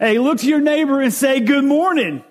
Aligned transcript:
Hey, 0.00 0.18
look 0.18 0.38
to 0.38 0.48
your 0.48 0.62
neighbor 0.62 1.02
and 1.02 1.12
say, 1.12 1.40
Good 1.40 1.62
morning. 1.62 2.24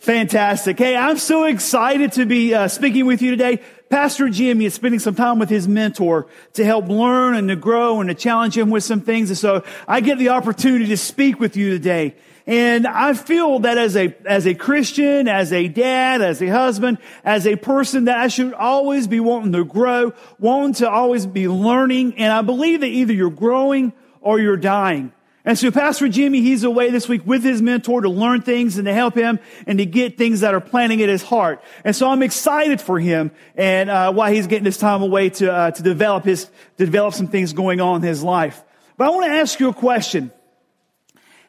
Fantastic. 0.00 0.78
Hey, 0.78 0.94
I'm 0.94 1.16
so 1.16 1.44
excited 1.44 2.12
to 2.12 2.26
be 2.26 2.52
uh, 2.52 2.68
speaking 2.68 3.06
with 3.06 3.22
you 3.22 3.30
today. 3.30 3.62
Pastor 3.88 4.28
Jimmy 4.28 4.66
is 4.66 4.74
spending 4.74 5.00
some 5.00 5.14
time 5.14 5.38
with 5.38 5.48
his 5.48 5.66
mentor 5.66 6.26
to 6.54 6.64
help 6.66 6.88
learn 6.88 7.36
and 7.36 7.48
to 7.48 7.56
grow 7.56 8.00
and 8.00 8.10
to 8.10 8.14
challenge 8.14 8.58
him 8.58 8.68
with 8.68 8.84
some 8.84 9.00
things. 9.00 9.30
And 9.30 9.38
so 9.38 9.64
I 9.88 10.02
get 10.02 10.18
the 10.18 10.28
opportunity 10.28 10.88
to 10.88 10.96
speak 10.98 11.40
with 11.40 11.56
you 11.56 11.70
today. 11.70 12.16
And 12.46 12.86
I 12.86 13.14
feel 13.14 13.60
that 13.60 13.78
as 13.78 13.96
a, 13.96 14.14
as 14.26 14.46
a 14.46 14.54
Christian, 14.54 15.26
as 15.26 15.54
a 15.54 15.68
dad, 15.68 16.20
as 16.20 16.42
a 16.42 16.48
husband, 16.48 16.98
as 17.24 17.46
a 17.46 17.56
person 17.56 18.04
that 18.06 18.18
I 18.18 18.28
should 18.28 18.52
always 18.52 19.06
be 19.06 19.20
wanting 19.20 19.52
to 19.52 19.64
grow, 19.64 20.12
wanting 20.38 20.74
to 20.74 20.90
always 20.90 21.24
be 21.24 21.48
learning. 21.48 22.18
And 22.18 22.30
I 22.30 22.42
believe 22.42 22.80
that 22.80 22.88
either 22.88 23.14
you're 23.14 23.30
growing 23.30 23.94
or 24.20 24.38
you're 24.38 24.58
dying. 24.58 25.12
And 25.44 25.58
so 25.58 25.72
Pastor 25.72 26.08
Jimmy, 26.08 26.40
he's 26.40 26.62
away 26.62 26.90
this 26.90 27.08
week 27.08 27.26
with 27.26 27.42
his 27.42 27.60
mentor 27.60 28.02
to 28.02 28.08
learn 28.08 28.42
things 28.42 28.78
and 28.78 28.86
to 28.86 28.94
help 28.94 29.14
him 29.14 29.40
and 29.66 29.78
to 29.78 29.86
get 29.86 30.16
things 30.16 30.40
that 30.40 30.54
are 30.54 30.60
planting 30.60 31.02
at 31.02 31.08
his 31.08 31.22
heart. 31.22 31.62
And 31.84 31.96
so 31.96 32.08
I'm 32.08 32.22
excited 32.22 32.80
for 32.80 33.00
him 33.00 33.32
and 33.56 33.90
uh, 33.90 34.12
why 34.12 34.32
he's 34.32 34.46
getting 34.46 34.64
this 34.64 34.78
time 34.78 35.02
away 35.02 35.30
to 35.30 35.52
uh, 35.52 35.70
to 35.72 35.82
develop 35.82 36.24
his 36.24 36.44
to 36.44 36.84
develop 36.84 37.14
some 37.14 37.26
things 37.26 37.52
going 37.52 37.80
on 37.80 37.96
in 37.96 38.02
his 38.02 38.22
life. 38.22 38.62
But 38.96 39.08
I 39.08 39.10
want 39.10 39.26
to 39.26 39.32
ask 39.32 39.58
you 39.58 39.68
a 39.68 39.74
question. 39.74 40.30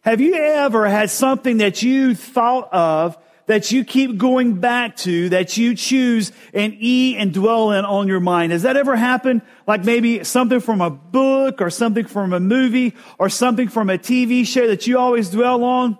Have 0.01 0.21
you 0.21 0.33
ever 0.33 0.87
had 0.87 1.11
something 1.11 1.57
that 1.57 1.83
you 1.83 2.15
thought 2.15 2.73
of 2.73 3.17
that 3.45 3.71
you 3.71 3.83
keep 3.83 4.17
going 4.17 4.59
back 4.59 4.95
to, 4.97 5.29
that 5.29 5.57
you 5.57 5.75
choose 5.75 6.31
and 6.53 6.75
eat 6.79 7.17
and 7.17 7.33
dwell 7.33 7.71
in 7.71 7.85
on 7.85 8.07
your 8.07 8.19
mind. 8.19 8.51
Has 8.51 8.63
that 8.63 8.77
ever 8.77 8.95
happened? 8.95 9.41
Like 9.67 9.83
maybe 9.83 10.23
something 10.23 10.59
from 10.59 10.81
a 10.81 10.89
book 10.89 11.61
or 11.61 11.69
something 11.69 12.05
from 12.05 12.33
a 12.33 12.39
movie 12.39 12.95
or 13.19 13.29
something 13.29 13.67
from 13.67 13.89
a 13.89 13.97
TV 13.97 14.45
show 14.45 14.67
that 14.67 14.87
you 14.87 14.97
always 14.97 15.29
dwell 15.29 15.63
on? 15.63 15.97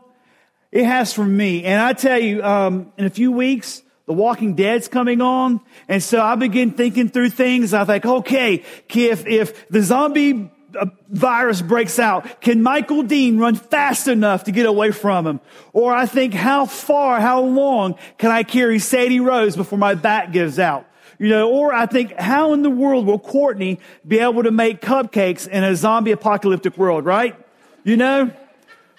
It 0.72 0.86
has 0.86 1.14
for 1.14 1.26
me. 1.26 1.66
And 1.66 1.80
I 1.82 1.94
tell 1.94 2.18
you, 2.18 2.44
um, 2.44 2.92
in 2.98 3.06
a 3.06 3.10
few 3.10 3.32
weeks, 3.32 3.84
the 4.06 4.14
Walking 4.14 4.56
Dead's 4.56 4.88
coming 4.88 5.22
on. 5.22 5.62
And 5.88 6.02
so 6.02 6.22
I 6.22 6.36
begin 6.36 6.72
thinking 6.72 7.10
through 7.10 7.30
things. 7.30 7.74
I 7.74 7.86
think, 7.86 8.06
okay, 8.06 8.64
if, 8.90 9.28
if 9.28 9.70
the 9.70 9.82
zombie 9.82 10.52
a 10.76 10.92
virus 11.10 11.62
breaks 11.62 12.00
out, 12.00 12.42
can 12.42 12.64
Michael 12.64 13.04
Dean 13.04 13.38
run 13.38 13.56
fast 13.56 14.08
enough 14.08 14.46
to 14.46 14.52
get 14.52 14.66
away 14.66 14.92
from 14.92 15.28
him? 15.28 15.40
Or 15.74 15.94
I 15.94 16.06
think, 16.06 16.34
how 16.34 16.66
far, 16.66 17.20
how 17.20 17.42
long 17.42 17.96
can 18.18 18.32
I 18.32 18.44
carry 18.44 18.80
Sadie 18.80 19.20
Rose 19.20 19.56
before 19.56 19.80
my 19.80 19.96
back 19.96 20.32
gives 20.32 20.60
out? 20.60 20.86
You 21.20 21.30
know, 21.30 21.50
or 21.50 21.74
I 21.74 21.86
think, 21.86 22.14
how 22.14 22.54
in 22.54 22.64
the 22.64 22.70
world 22.70 23.06
will 23.06 23.20
Courtney 23.20 23.80
be 24.06 24.20
able 24.20 24.44
to 24.44 24.52
make 24.52 24.82
cupcakes 24.82 25.48
in 25.48 25.64
a 25.64 25.76
zombie 25.76 26.12
apocalyptic 26.12 26.78
world, 26.78 27.06
right? 27.06 27.36
You 27.84 27.98
know? 27.98 28.32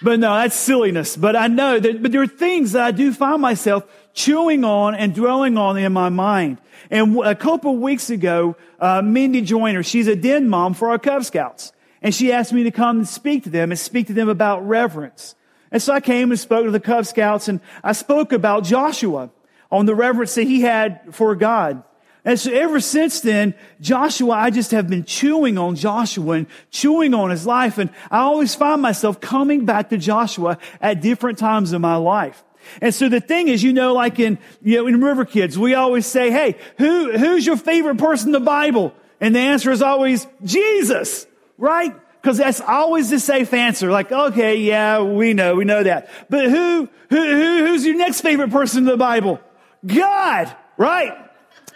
But 0.03 0.21
no, 0.21 0.35
that's 0.35 0.57
silliness. 0.57 1.17
But 1.17 1.37
I 1.37 1.47
know 1.47 1.79
that, 1.79 2.03
but 2.03 2.13
there 2.13 2.23
are 2.23 2.27
things 2.27 2.73
that 2.73 2.83
I 2.83 2.91
do 2.91 3.13
find 3.13 3.41
myself 3.41 3.85
chewing 4.15 4.65
on 4.65 4.95
and 4.95 5.15
dwelling 5.15 5.59
on 5.59 5.77
in 5.77 5.93
my 5.93 6.09
mind. 6.09 6.59
And 6.91 7.19
a 7.19 7.35
couple 7.35 7.77
weeks 7.77 8.09
ago, 8.09 8.57
uh, 8.81 9.03
Mindy 9.03 9.43
Joyner, 9.43 9.83
she's 9.83 10.07
a 10.07 10.17
den 10.17 10.49
mom 10.49 10.75
for 10.75 10.89
our 10.89 10.99
Cub 10.99 11.25
Scouts. 11.25 11.73
And 12.01 12.15
she 12.15 12.33
asked 12.33 12.53
me 12.53 12.63
to 12.65 12.71
come 12.71 12.99
and 12.99 13.09
speak 13.09 13.45
to 13.45 13.51
them 13.51 13.71
and 13.71 13.79
speak 13.79 14.07
to 14.07 14.13
them 14.13 14.29
about 14.29 14.67
reverence. 14.67 15.35
And 15.71 15.83
so 15.83 15.93
I 15.93 16.01
came 16.01 16.31
and 16.31 16.39
spoke 16.39 16.65
to 16.65 16.71
the 16.71 16.81
Cub 16.81 17.07
Scouts 17.07 17.49
and 17.49 17.61
I 17.83 17.93
spoke 17.93 18.33
about 18.33 18.65
Joshua 18.65 19.31
on 19.73 19.87
the 19.87 19.95
reverence 19.95 20.35
that 20.37 20.45
he 20.45 20.61
had 20.61 21.01
for 21.11 21.35
God. 21.35 21.83
And 22.25 22.39
so 22.39 22.53
ever 22.53 22.81
since 22.81 23.21
then, 23.21 23.55
Joshua, 23.81 24.31
I 24.31 24.51
just 24.51 24.71
have 24.71 24.89
been 24.89 25.05
chewing 25.05 25.59
on 25.59 25.77
Joshua 25.77 26.37
and 26.37 26.47
chewing 26.71 27.13
on 27.13 27.31
his 27.31 27.47
life. 27.47 27.77
And 27.77 27.91
I 28.11 28.21
always 28.21 28.55
find 28.55 28.81
myself 28.81 29.21
coming 29.21 29.67
back 29.67 29.91
to 29.91 29.99
Joshua 29.99 30.59
at 30.81 31.03
different 31.03 31.39
times 31.39 31.73
in 31.73 31.83
my 31.83 31.97
life. 31.97 32.43
And 32.81 32.95
so 32.95 33.09
the 33.09 33.21
thing 33.21 33.49
is, 33.49 33.63
you 33.63 33.73
know, 33.73 33.95
like 33.95 34.19
in, 34.19 34.39
you 34.63 34.77
know, 34.77 34.87
in 34.87 35.03
River 35.03 35.25
Kids, 35.25 35.59
we 35.59 35.75
always 35.75 36.07
say, 36.07 36.31
hey, 36.31 36.57
who, 36.79 37.17
who's 37.17 37.47
your 37.47 37.57
favorite 37.57 37.99
person 37.99 38.29
in 38.29 38.33
the 38.33 38.41
Bible? 38.41 38.95
And 39.21 39.35
the 39.35 39.41
answer 39.41 39.71
is 39.71 39.83
always 39.83 40.27
Jesus, 40.43 41.27
right? 41.59 41.95
Because 42.21 42.39
that's 42.39 42.61
always 42.61 43.11
the 43.11 43.21
safe 43.21 43.53
answer. 43.53 43.91
Like, 43.91 44.11
okay, 44.11 44.57
yeah, 44.57 45.03
we 45.03 45.35
know, 45.35 45.57
we 45.57 45.65
know 45.65 45.83
that. 45.83 46.09
But 46.31 46.51
who, 46.51 46.89
who, 47.11 47.17
who 47.17 47.67
who's 47.67 47.85
your 47.85 47.97
next 47.97 48.23
favorite 48.23 48.51
person 48.51 48.79
in 48.81 48.85
the 48.87 48.97
Bible? 48.97 49.41
God, 49.87 50.55
right? 50.77 51.13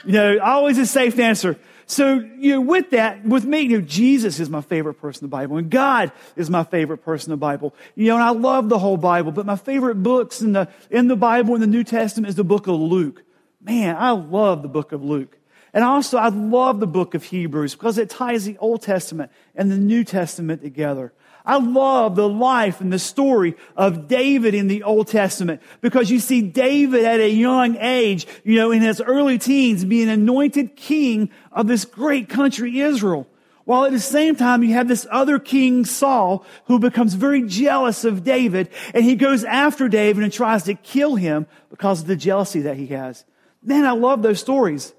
You 0.04 0.12
know, 0.12 0.38
always 0.38 0.78
a 0.78 0.86
safe 0.86 1.18
answer. 1.18 1.58
So, 1.90 2.22
you 2.36 2.52
know, 2.52 2.60
with 2.60 2.90
that, 2.90 3.24
with 3.24 3.46
me, 3.46 3.60
you 3.60 3.78
know, 3.78 3.84
Jesus 3.84 4.40
is 4.40 4.50
my 4.50 4.60
favorite 4.60 4.94
person 4.94 5.24
in 5.24 5.30
the 5.30 5.34
Bible 5.34 5.56
and 5.56 5.70
God 5.70 6.12
is 6.36 6.50
my 6.50 6.62
favorite 6.62 6.98
person 6.98 7.32
in 7.32 7.38
the 7.38 7.40
Bible. 7.40 7.74
You 7.94 8.08
know, 8.08 8.16
and 8.16 8.22
I 8.22 8.28
love 8.28 8.68
the 8.68 8.78
whole 8.78 8.98
Bible, 8.98 9.32
but 9.32 9.46
my 9.46 9.56
favorite 9.56 10.02
books 10.02 10.42
in 10.42 10.52
the, 10.52 10.68
in 10.90 11.08
the 11.08 11.16
Bible, 11.16 11.54
in 11.54 11.62
the 11.62 11.66
New 11.66 11.84
Testament 11.84 12.28
is 12.28 12.34
the 12.34 12.44
book 12.44 12.66
of 12.66 12.78
Luke. 12.78 13.22
Man, 13.62 13.96
I 13.96 14.10
love 14.10 14.60
the 14.60 14.68
book 14.68 14.92
of 14.92 15.02
Luke. 15.02 15.38
And 15.72 15.82
also, 15.82 16.18
I 16.18 16.28
love 16.28 16.78
the 16.78 16.86
book 16.86 17.14
of 17.14 17.24
Hebrews 17.24 17.74
because 17.74 17.96
it 17.96 18.10
ties 18.10 18.44
the 18.44 18.58
Old 18.58 18.82
Testament 18.82 19.32
and 19.54 19.72
the 19.72 19.78
New 19.78 20.04
Testament 20.04 20.60
together. 20.60 21.14
I 21.48 21.56
love 21.56 22.14
the 22.14 22.28
life 22.28 22.82
and 22.82 22.92
the 22.92 22.98
story 22.98 23.56
of 23.74 24.06
David 24.06 24.54
in 24.54 24.68
the 24.68 24.82
Old 24.82 25.08
Testament 25.08 25.62
because 25.80 26.10
you 26.10 26.20
see 26.20 26.42
David 26.42 27.04
at 27.04 27.20
a 27.20 27.30
young 27.30 27.78
age, 27.78 28.26
you 28.44 28.56
know, 28.56 28.70
in 28.70 28.82
his 28.82 29.00
early 29.00 29.38
teens 29.38 29.82
being 29.82 30.10
anointed 30.10 30.76
king 30.76 31.30
of 31.50 31.66
this 31.66 31.86
great 31.86 32.28
country, 32.28 32.80
Israel. 32.80 33.26
While 33.64 33.86
at 33.86 33.92
the 33.92 33.98
same 33.98 34.36
time, 34.36 34.62
you 34.62 34.74
have 34.74 34.88
this 34.88 35.06
other 35.10 35.38
king, 35.38 35.86
Saul, 35.86 36.44
who 36.66 36.78
becomes 36.78 37.14
very 37.14 37.42
jealous 37.42 38.04
of 38.04 38.24
David 38.24 38.68
and 38.92 39.02
he 39.02 39.14
goes 39.14 39.42
after 39.42 39.88
David 39.88 40.24
and 40.24 40.32
tries 40.32 40.64
to 40.64 40.74
kill 40.74 41.14
him 41.14 41.46
because 41.70 42.02
of 42.02 42.08
the 42.08 42.16
jealousy 42.16 42.60
that 42.60 42.76
he 42.76 42.88
has. 42.88 43.24
Man, 43.62 43.86
I 43.86 43.92
love 43.92 44.20
those 44.20 44.38
stories. 44.38 44.92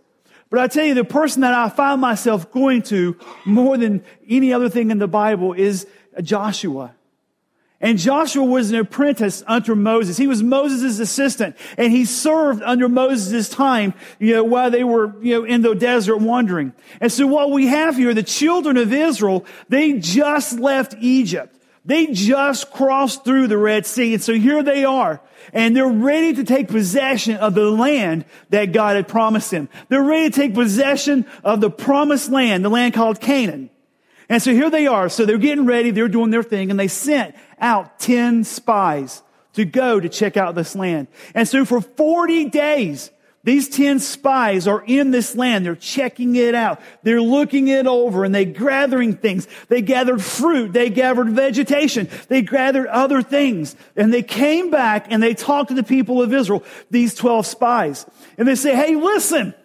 But 0.50 0.60
I 0.60 0.68
tell 0.68 0.84
you, 0.84 0.96
the 0.96 1.04
person 1.04 1.42
that 1.42 1.54
I 1.54 1.70
find 1.70 2.02
myself 2.02 2.52
going 2.52 2.82
to 2.84 3.16
more 3.46 3.78
than 3.78 4.04
any 4.28 4.52
other 4.52 4.68
thing 4.68 4.90
in 4.90 4.98
the 4.98 5.08
Bible 5.08 5.54
is 5.54 5.86
Joshua. 6.22 6.94
And 7.82 7.98
Joshua 7.98 8.44
was 8.44 8.72
an 8.72 8.80
apprentice 8.80 9.42
under 9.48 9.74
Moses. 9.74 10.18
He 10.18 10.28
was 10.28 10.44
Moses' 10.44 11.00
assistant 11.00 11.56
and 11.78 11.94
he 11.94 12.04
served 12.04 12.62
under 12.62 12.90
Moses' 12.90 13.48
time, 13.48 13.94
you 14.20 14.34
know, 14.34 14.44
while 14.44 14.70
they 14.70 14.84
were, 14.84 15.16
you 15.24 15.36
know, 15.36 15.46
in 15.46 15.62
the 15.62 15.74
desert 15.76 16.18
wandering. 16.18 16.74
And 17.00 17.10
so 17.10 17.26
what 17.26 17.52
we 17.52 17.68
have 17.68 17.96
here, 17.96 18.14
the 18.14 18.22
children 18.22 18.76
of 18.76 18.92
Israel, 18.92 19.46
they 19.70 19.94
just 19.94 20.60
left 20.60 20.96
Egypt. 21.00 21.56
They 21.86 22.08
just 22.08 22.72
crossed 22.72 23.24
through 23.24 23.48
the 23.48 23.58
Red 23.58 23.86
Sea. 23.86 24.14
And 24.14 24.22
so 24.22 24.34
here 24.34 24.62
they 24.62 24.84
are. 24.84 25.22
And 25.54 25.74
they're 25.74 25.88
ready 25.88 26.34
to 26.34 26.44
take 26.44 26.68
possession 26.68 27.38
of 27.38 27.56
the 27.56 27.72
land 27.72 28.26
that 28.50 28.74
God 28.74 28.98
had 28.98 29.08
promised 29.08 29.52
them. 29.52 29.70
They're 29.88 30.04
ready 30.04 30.30
to 30.30 30.36
take 30.36 30.54
possession 30.54 31.26
of 31.46 31.62
the 31.62 31.72
promised 31.72 32.30
land, 32.30 32.66
the 32.66 32.70
land 32.70 32.94
called 32.94 33.22
Canaan. 33.22 33.70
And 34.30 34.42
so 34.42 34.54
here 34.54 34.70
they 34.70 34.86
are. 34.86 35.10
So 35.10 35.26
they're 35.26 35.40
getting 35.40 35.66
ready. 35.66 35.92
They're 35.92 36.08
doing 36.08 36.30
their 36.30 36.44
thing 36.44 36.70
and 36.70 36.80
they 36.80 36.88
sent 36.88 37.36
out 37.60 38.00
10 38.00 38.44
spies 38.44 39.24
to 39.54 39.66
go 39.66 40.00
to 40.00 40.08
check 40.08 40.38
out 40.38 40.56
this 40.56 40.76
land. 40.76 41.08
And 41.34 41.48
so 41.48 41.66
for 41.66 41.82
40 41.82 42.46
days, 42.46 43.10
these 43.44 43.70
10 43.70 44.00
spies 44.00 44.68
are 44.68 44.84
in 44.86 45.12
this 45.12 45.36
land. 45.36 45.66
They're 45.66 45.76
checking 45.76 46.36
it 46.36 46.54
out. 46.54 46.82
They're 47.04 47.22
looking 47.22 47.70
it 47.70 47.88
over 47.88 48.24
and 48.24 48.36
they're 48.36 48.46
gathering 48.46 49.16
things. 49.16 49.48
They 49.70 49.82
gathered 49.82 50.22
fruit. 50.22 50.74
They 50.74 50.90
gathered 50.90 51.30
vegetation. 51.30 52.10
They 52.28 52.42
gathered 52.42 52.88
other 52.88 53.22
things. 53.22 53.76
And 53.96 54.14
they 54.14 54.24
came 54.24 54.70
back 54.70 55.08
and 55.10 55.24
they 55.24 55.34
talked 55.34 55.70
to 55.70 55.76
the 55.76 55.84
people 55.84 56.22
of 56.22 56.34
Israel, 56.34 56.64
these 56.92 57.16
12 57.16 57.46
spies. 57.46 58.06
And 58.38 58.48
they 58.48 58.56
say, 58.56 58.76
Hey, 58.76 58.96
listen, 58.96 59.56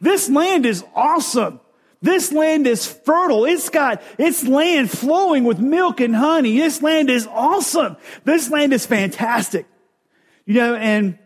this 0.00 0.28
land 0.28 0.66
is 0.66 0.84
awesome. 0.94 1.60
This 2.04 2.32
land 2.32 2.66
is 2.66 2.86
fertile. 2.86 3.46
It's 3.46 3.70
got, 3.70 4.02
its 4.18 4.46
land 4.46 4.90
flowing 4.90 5.44
with 5.44 5.58
milk 5.58 6.00
and 6.00 6.14
honey. 6.14 6.58
This 6.58 6.82
land 6.82 7.08
is 7.08 7.26
awesome. 7.26 7.96
This 8.24 8.50
land 8.50 8.74
is 8.74 8.84
fantastic. 8.84 9.64
You 10.44 10.52
know, 10.52 10.74
and 10.74 11.18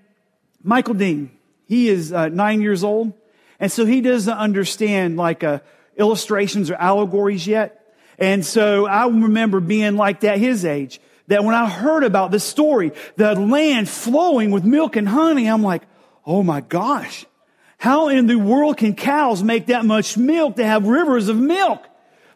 Michael 0.62 0.94
Dean, 0.94 1.32
he 1.66 1.88
is 1.88 2.12
uh, 2.12 2.28
nine 2.28 2.60
years 2.60 2.84
old. 2.84 3.12
And 3.58 3.72
so 3.72 3.86
he 3.86 4.00
doesn't 4.00 4.32
understand 4.32 5.16
like 5.16 5.42
uh, 5.42 5.58
illustrations 5.96 6.70
or 6.70 6.76
allegories 6.76 7.44
yet. 7.44 7.92
And 8.16 8.46
so 8.46 8.86
I 8.86 9.08
remember 9.08 9.58
being 9.58 9.96
like 9.96 10.20
that 10.20 10.38
his 10.38 10.64
age, 10.64 11.00
that 11.26 11.42
when 11.42 11.56
I 11.56 11.68
heard 11.68 12.04
about 12.04 12.30
this 12.30 12.44
story, 12.44 12.92
the 13.16 13.34
land 13.34 13.88
flowing 13.88 14.52
with 14.52 14.62
milk 14.62 14.94
and 14.94 15.08
honey, 15.08 15.48
I'm 15.48 15.64
like, 15.64 15.82
oh 16.24 16.44
my 16.44 16.60
gosh, 16.60 17.26
how 17.78 18.08
in 18.08 18.26
the 18.26 18.36
world 18.36 18.76
can 18.76 18.94
cows 18.94 19.42
make 19.42 19.66
that 19.66 19.84
much 19.84 20.16
milk 20.16 20.56
to 20.56 20.64
have 20.64 20.86
rivers 20.86 21.28
of 21.28 21.36
milk? 21.36 21.84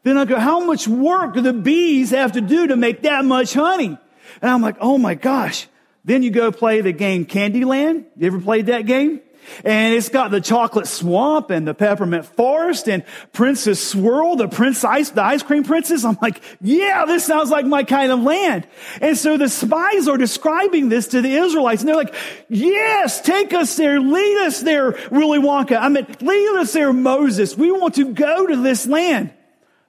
Then 0.05 0.17
I 0.17 0.25
go, 0.25 0.39
how 0.39 0.65
much 0.65 0.89
work 0.89 1.35
do 1.35 1.41
the 1.41 1.53
bees 1.53 2.11
have 2.11 2.33
to 2.33 2.41
do 2.41 2.69
to 2.69 2.77
make 2.77 3.03
that 3.03 3.25
much 3.25 3.53
honey? 3.53 3.99
And 4.41 4.51
I'm 4.51 4.63
like, 4.63 4.77
oh 4.81 4.99
my 4.99 5.15
gosh. 5.15 5.69
Then 6.05 6.23
you 6.23 6.31
go 6.31 6.51
play 6.51 6.81
the 6.81 6.93
game 6.93 7.27
Candyland. 7.27 8.07
You 8.17 8.27
ever 8.27 8.41
played 8.41 8.67
that 8.67 8.87
game? 8.87 9.21
And 9.65 9.95
it's 9.95 10.09
got 10.09 10.31
the 10.31 10.41
chocolate 10.41 10.87
swamp 10.87 11.51
and 11.51 11.67
the 11.67 11.75
peppermint 11.75 12.27
forest 12.27 12.89
and 12.89 13.05
Princess 13.33 13.83
Swirl, 13.83 14.37
the 14.37 14.49
prince 14.49 14.85
ice, 14.85 15.11
the 15.11 15.23
ice 15.23 15.43
cream 15.43 15.65
princess. 15.65 16.05
I'm 16.05 16.19
like, 16.21 16.43
yeah, 16.61 17.05
this 17.07 17.25
sounds 17.25 17.51
like 17.51 17.67
my 17.67 17.85
kind 17.85 18.13
of 18.13 18.21
land. 18.21 18.67
And 19.01 19.17
so 19.17 19.37
the 19.37 19.49
spies 19.49 20.09
are 20.09 20.17
describing 20.17 20.89
this 20.89 21.09
to 21.09 21.21
the 21.21 21.35
Israelites 21.35 21.83
and 21.83 21.89
they're 21.89 21.97
like, 21.97 22.15
yes, 22.49 23.21
take 23.21 23.53
us 23.53 23.77
there, 23.77 24.01
lead 24.01 24.47
us 24.47 24.61
there, 24.61 24.97
Willy 25.11 25.39
Wonka. 25.39 25.77
I 25.79 25.89
mean, 25.89 26.07
lead 26.21 26.61
us 26.61 26.73
there, 26.73 26.93
Moses. 26.93 27.57
We 27.57 27.71
want 27.71 27.95
to 27.95 28.13
go 28.13 28.47
to 28.47 28.63
this 28.63 28.87
land. 28.87 29.33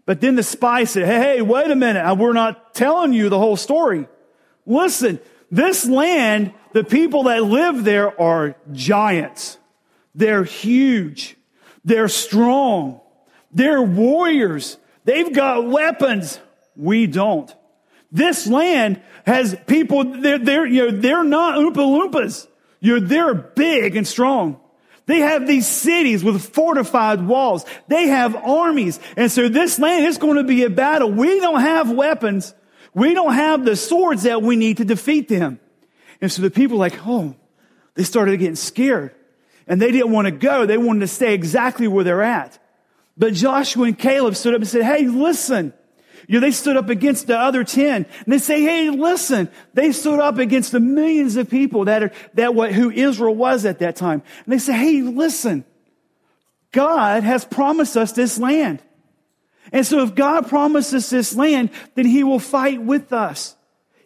But 0.05 0.19
then 0.19 0.35
the 0.35 0.43
spies 0.43 0.91
said, 0.91 1.05
hey, 1.05 1.41
wait 1.41 1.71
a 1.71 1.75
minute. 1.75 2.13
We're 2.15 2.33
not 2.33 2.73
telling 2.73 3.13
you 3.13 3.29
the 3.29 3.39
whole 3.39 3.55
story. 3.55 4.07
Listen, 4.65 5.19
this 5.53 5.85
land, 5.85 6.51
the 6.71 6.83
people 6.83 7.25
that 7.25 7.43
live 7.43 7.83
there 7.83 8.19
are 8.19 8.55
giants. 8.71 9.59
They're 10.15 10.43
huge. 10.43 11.37
They're 11.85 12.07
strong. 12.07 13.01
They're 13.51 13.83
warriors. 13.83 14.77
They've 15.05 15.31
got 15.31 15.69
weapons. 15.69 16.39
We 16.75 17.05
don't. 17.05 17.53
This 18.11 18.47
land 18.47 18.99
has 19.27 19.55
people, 19.67 20.03
they're, 20.21 20.39
they're, 20.39 20.65
you 20.65 20.91
know, 20.91 20.97
they're 20.99 21.23
not 21.23 21.59
Oompa 21.59 21.75
Loompas. 21.75 22.47
You 22.79 22.99
know, 22.99 23.05
they're 23.05 23.35
big 23.35 23.95
and 23.95 24.07
strong. 24.07 24.59
They 25.05 25.19
have 25.19 25.45
these 25.45 25.67
cities 25.67 26.23
with 26.23 26.41
fortified 26.41 27.27
walls. 27.27 27.63
They 27.89 28.07
have 28.07 28.35
armies. 28.35 28.99
And 29.15 29.31
so 29.31 29.49
this 29.49 29.77
land 29.77 30.07
is 30.07 30.17
going 30.17 30.37
to 30.37 30.43
be 30.43 30.63
a 30.63 30.71
battle. 30.71 31.11
We 31.11 31.39
don't 31.39 31.61
have 31.61 31.91
weapons. 31.91 32.55
We 32.93 33.13
don't 33.13 33.33
have 33.33 33.65
the 33.65 33.75
swords 33.75 34.23
that 34.23 34.41
we 34.41 34.55
need 34.55 34.77
to 34.77 34.85
defeat 34.85 35.27
them. 35.27 35.59
And 36.21 36.31
so 36.31 36.41
the 36.41 36.51
people 36.51 36.77
like, 36.77 37.05
oh, 37.05 37.35
they 37.95 38.03
started 38.03 38.37
getting 38.37 38.55
scared 38.55 39.13
and 39.67 39.81
they 39.81 39.91
didn't 39.91 40.11
want 40.11 40.25
to 40.25 40.31
go. 40.31 40.65
They 40.65 40.77
wanted 40.77 41.01
to 41.01 41.07
stay 41.07 41.33
exactly 41.33 41.87
where 41.87 42.03
they're 42.03 42.21
at. 42.21 42.59
But 43.17 43.33
Joshua 43.33 43.85
and 43.85 43.97
Caleb 43.97 44.35
stood 44.35 44.53
up 44.53 44.61
and 44.61 44.67
said, 44.67 44.83
Hey, 44.83 45.07
listen. 45.07 45.73
You 46.27 46.35
know, 46.35 46.39
they 46.39 46.51
stood 46.51 46.77
up 46.77 46.87
against 46.87 47.27
the 47.27 47.37
other 47.37 47.65
10 47.65 48.05
and 48.05 48.33
they 48.33 48.37
say, 48.37 48.61
Hey, 48.61 48.89
listen. 48.89 49.49
They 49.73 49.91
stood 49.91 50.19
up 50.19 50.37
against 50.37 50.71
the 50.71 50.79
millions 50.79 51.35
of 51.35 51.49
people 51.49 51.85
that 51.85 52.03
are, 52.03 52.11
that 52.35 52.55
what, 52.55 52.71
who 52.71 52.89
Israel 52.89 53.35
was 53.35 53.65
at 53.65 53.79
that 53.79 53.95
time. 53.95 54.23
And 54.45 54.53
they 54.53 54.59
say, 54.59 54.73
Hey, 54.73 55.01
listen. 55.01 55.65
God 56.71 57.23
has 57.23 57.45
promised 57.45 57.95
us 57.95 58.13
this 58.13 58.39
land. 58.39 58.81
And 59.73 59.85
so 59.85 60.01
if 60.01 60.13
God 60.13 60.47
promises 60.47 61.09
this 61.09 61.35
land, 61.35 61.71
then 61.95 62.05
he 62.05 62.23
will 62.23 62.39
fight 62.39 62.81
with 62.81 63.11
us. 63.11 63.57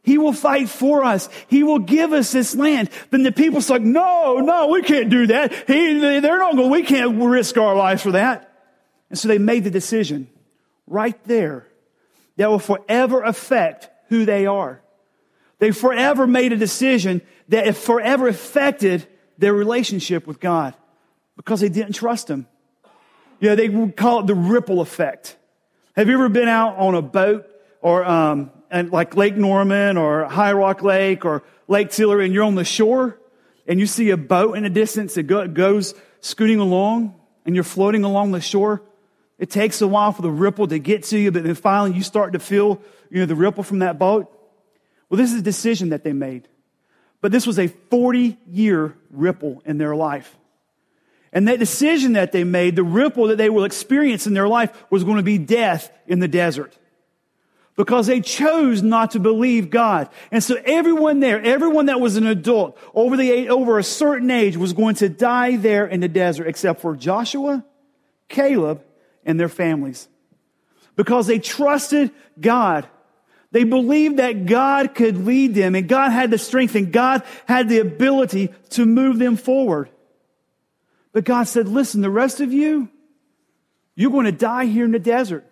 He 0.01 0.17
will 0.17 0.31
fight 0.31 0.69
for 0.69 1.03
us. 1.03 1.27
He 1.47 1.63
will 1.63 1.79
give 1.79 2.13
us 2.13 2.31
this 2.31 2.55
land. 2.55 2.89
Then 3.11 3.23
the 3.23 3.33
people's 3.33 3.69
like, 3.69 3.81
no, 3.81 4.37
no, 4.37 4.67
we 4.67 4.81
can't 4.81 5.09
do 5.09 5.27
that. 5.27 5.53
He, 5.67 5.99
they're 5.99 6.39
not 6.39 6.55
going, 6.55 6.71
we 6.71 6.83
can't 6.83 7.21
risk 7.21 7.57
our 7.57 7.75
lives 7.75 8.01
for 8.01 8.11
that. 8.13 8.49
And 9.09 9.19
so 9.19 9.27
they 9.27 9.37
made 9.37 9.65
the 9.65 9.69
decision 9.69 10.29
right 10.87 11.21
there 11.25 11.67
that 12.37 12.49
will 12.49 12.59
forever 12.59 13.21
affect 13.21 13.89
who 14.07 14.23
they 14.23 14.45
are. 14.45 14.81
They 15.59 15.71
forever 15.71 16.25
made 16.25 16.53
a 16.53 16.57
decision 16.57 17.21
that 17.49 17.75
forever 17.75 18.29
affected 18.29 19.05
their 19.37 19.53
relationship 19.53 20.25
with 20.25 20.39
God 20.39 20.73
because 21.35 21.59
they 21.59 21.69
didn't 21.69 21.93
trust 21.93 22.29
Him. 22.29 22.47
You 23.41 23.49
know, 23.49 23.55
they 23.55 23.67
would 23.67 23.97
call 23.97 24.21
it 24.21 24.27
the 24.27 24.35
ripple 24.35 24.79
effect. 24.79 25.35
Have 25.97 26.09
you 26.09 26.13
ever 26.13 26.29
been 26.29 26.47
out 26.47 26.77
on 26.77 26.93
a 26.93 27.01
boat 27.01 27.47
or 27.81 28.05
um, 28.05 28.51
and 28.69 28.91
like 28.91 29.15
Lake 29.15 29.35
Norman 29.35 29.97
or 29.97 30.25
High 30.25 30.51
Rock 30.51 30.83
Lake 30.83 31.25
or 31.25 31.41
Lake 31.67 31.89
Tillery 31.89 32.25
and 32.25 32.33
you're 32.35 32.43
on 32.43 32.53
the 32.53 32.63
shore 32.63 33.17
and 33.67 33.79
you 33.79 33.87
see 33.87 34.11
a 34.11 34.17
boat 34.17 34.55
in 34.55 34.61
the 34.61 34.69
distance 34.69 35.15
that 35.15 35.23
go, 35.23 35.47
goes 35.47 35.95
scooting 36.21 36.59
along 36.59 37.15
and 37.47 37.55
you're 37.55 37.63
floating 37.63 38.03
along 38.03 38.31
the 38.31 38.39
shore? 38.39 38.83
It 39.39 39.49
takes 39.49 39.81
a 39.81 39.87
while 39.87 40.11
for 40.11 40.21
the 40.21 40.29
ripple 40.29 40.67
to 40.67 40.77
get 40.77 41.01
to 41.05 41.17
you, 41.17 41.31
but 41.31 41.43
then 41.43 41.55
finally 41.55 41.97
you 41.97 42.03
start 42.03 42.33
to 42.33 42.39
feel, 42.39 42.79
you 43.09 43.21
know, 43.21 43.25
the 43.25 43.33
ripple 43.33 43.63
from 43.63 43.79
that 43.79 43.97
boat. 43.97 44.31
Well, 45.09 45.17
this 45.17 45.33
is 45.33 45.39
a 45.39 45.43
decision 45.43 45.89
that 45.89 46.03
they 46.03 46.13
made. 46.13 46.47
But 47.21 47.31
this 47.31 47.47
was 47.47 47.57
a 47.57 47.69
40 47.69 48.37
year 48.45 48.95
ripple 49.09 49.63
in 49.65 49.79
their 49.79 49.95
life. 49.95 50.37
And 51.33 51.47
that 51.47 51.59
decision 51.59 52.13
that 52.13 52.31
they 52.31 52.43
made, 52.43 52.75
the 52.75 52.83
ripple 52.83 53.27
that 53.27 53.37
they 53.37 53.49
will 53.49 53.65
experience 53.65 54.27
in 54.27 54.33
their 54.33 54.47
life 54.47 54.71
was 54.89 55.03
going 55.03 55.17
to 55.17 55.23
be 55.23 55.37
death 55.37 55.91
in 56.07 56.19
the 56.19 56.27
desert. 56.27 56.77
Because 57.75 58.07
they 58.07 58.21
chose 58.21 58.81
not 58.81 59.11
to 59.11 59.19
believe 59.19 59.69
God. 59.69 60.09
And 60.31 60.43
so 60.43 60.57
everyone 60.65 61.19
there, 61.19 61.39
everyone 61.41 61.87
that 61.87 62.01
was 62.01 62.15
an 62.17 62.25
adult 62.25 62.77
over 62.95 63.15
the, 63.15 63.49
over 63.49 63.77
a 63.77 63.83
certain 63.83 64.31
age 64.31 64.57
was 64.57 64.73
going 64.73 64.95
to 64.95 65.09
die 65.09 65.57
there 65.57 65.85
in 65.85 65.99
the 65.99 66.07
desert 66.07 66.47
except 66.47 66.81
for 66.81 66.95
Joshua, 66.95 67.63
Caleb, 68.29 68.83
and 69.23 69.39
their 69.39 69.49
families. 69.49 70.07
Because 70.95 71.27
they 71.27 71.37
trusted 71.37 72.09
God. 72.39 72.87
They 73.51 73.63
believed 73.63 74.17
that 74.17 74.47
God 74.47 74.95
could 74.95 75.25
lead 75.25 75.53
them 75.53 75.75
and 75.75 75.87
God 75.87 76.11
had 76.11 76.31
the 76.31 76.37
strength 76.39 76.73
and 76.73 76.91
God 76.91 77.21
had 77.45 77.69
the 77.69 77.79
ability 77.79 78.49
to 78.71 78.85
move 78.85 79.19
them 79.19 79.37
forward. 79.37 79.89
But 81.17 81.23
God 81.23 81.47
said, 81.47 81.67
listen, 81.67 82.01
the 82.01 82.11
rest 82.11 82.41
of 82.41 82.53
you, 82.53 82.89
you're 83.95 84.11
going 84.11 84.27
to 84.27 84.31
die 84.31 84.65
here 84.65 84.85
in 84.85 84.91
the 84.91 84.99
desert. 84.99 85.43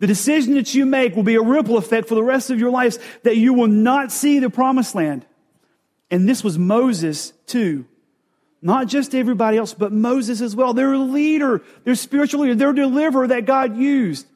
The 0.00 0.08
decision 0.08 0.54
that 0.54 0.74
you 0.74 0.84
make 0.84 1.14
will 1.14 1.22
be 1.22 1.36
a 1.36 1.40
ripple 1.40 1.76
effect 1.76 2.08
for 2.08 2.16
the 2.16 2.24
rest 2.24 2.50
of 2.50 2.58
your 2.58 2.72
lives 2.72 2.98
that 3.22 3.36
you 3.36 3.54
will 3.54 3.68
not 3.68 4.10
see 4.10 4.40
the 4.40 4.50
promised 4.50 4.96
land. 4.96 5.24
And 6.10 6.28
this 6.28 6.42
was 6.42 6.58
Moses 6.58 7.32
too. 7.46 7.86
Not 8.60 8.88
just 8.88 9.14
everybody 9.14 9.56
else, 9.56 9.72
but 9.72 9.92
Moses 9.92 10.40
as 10.40 10.56
well. 10.56 10.74
Their 10.74 10.96
leader, 10.96 11.62
their 11.84 11.94
spiritual 11.94 12.40
leader, 12.40 12.56
their 12.56 12.72
deliverer 12.72 13.28
that 13.28 13.46
God 13.46 13.76
used 13.76 14.26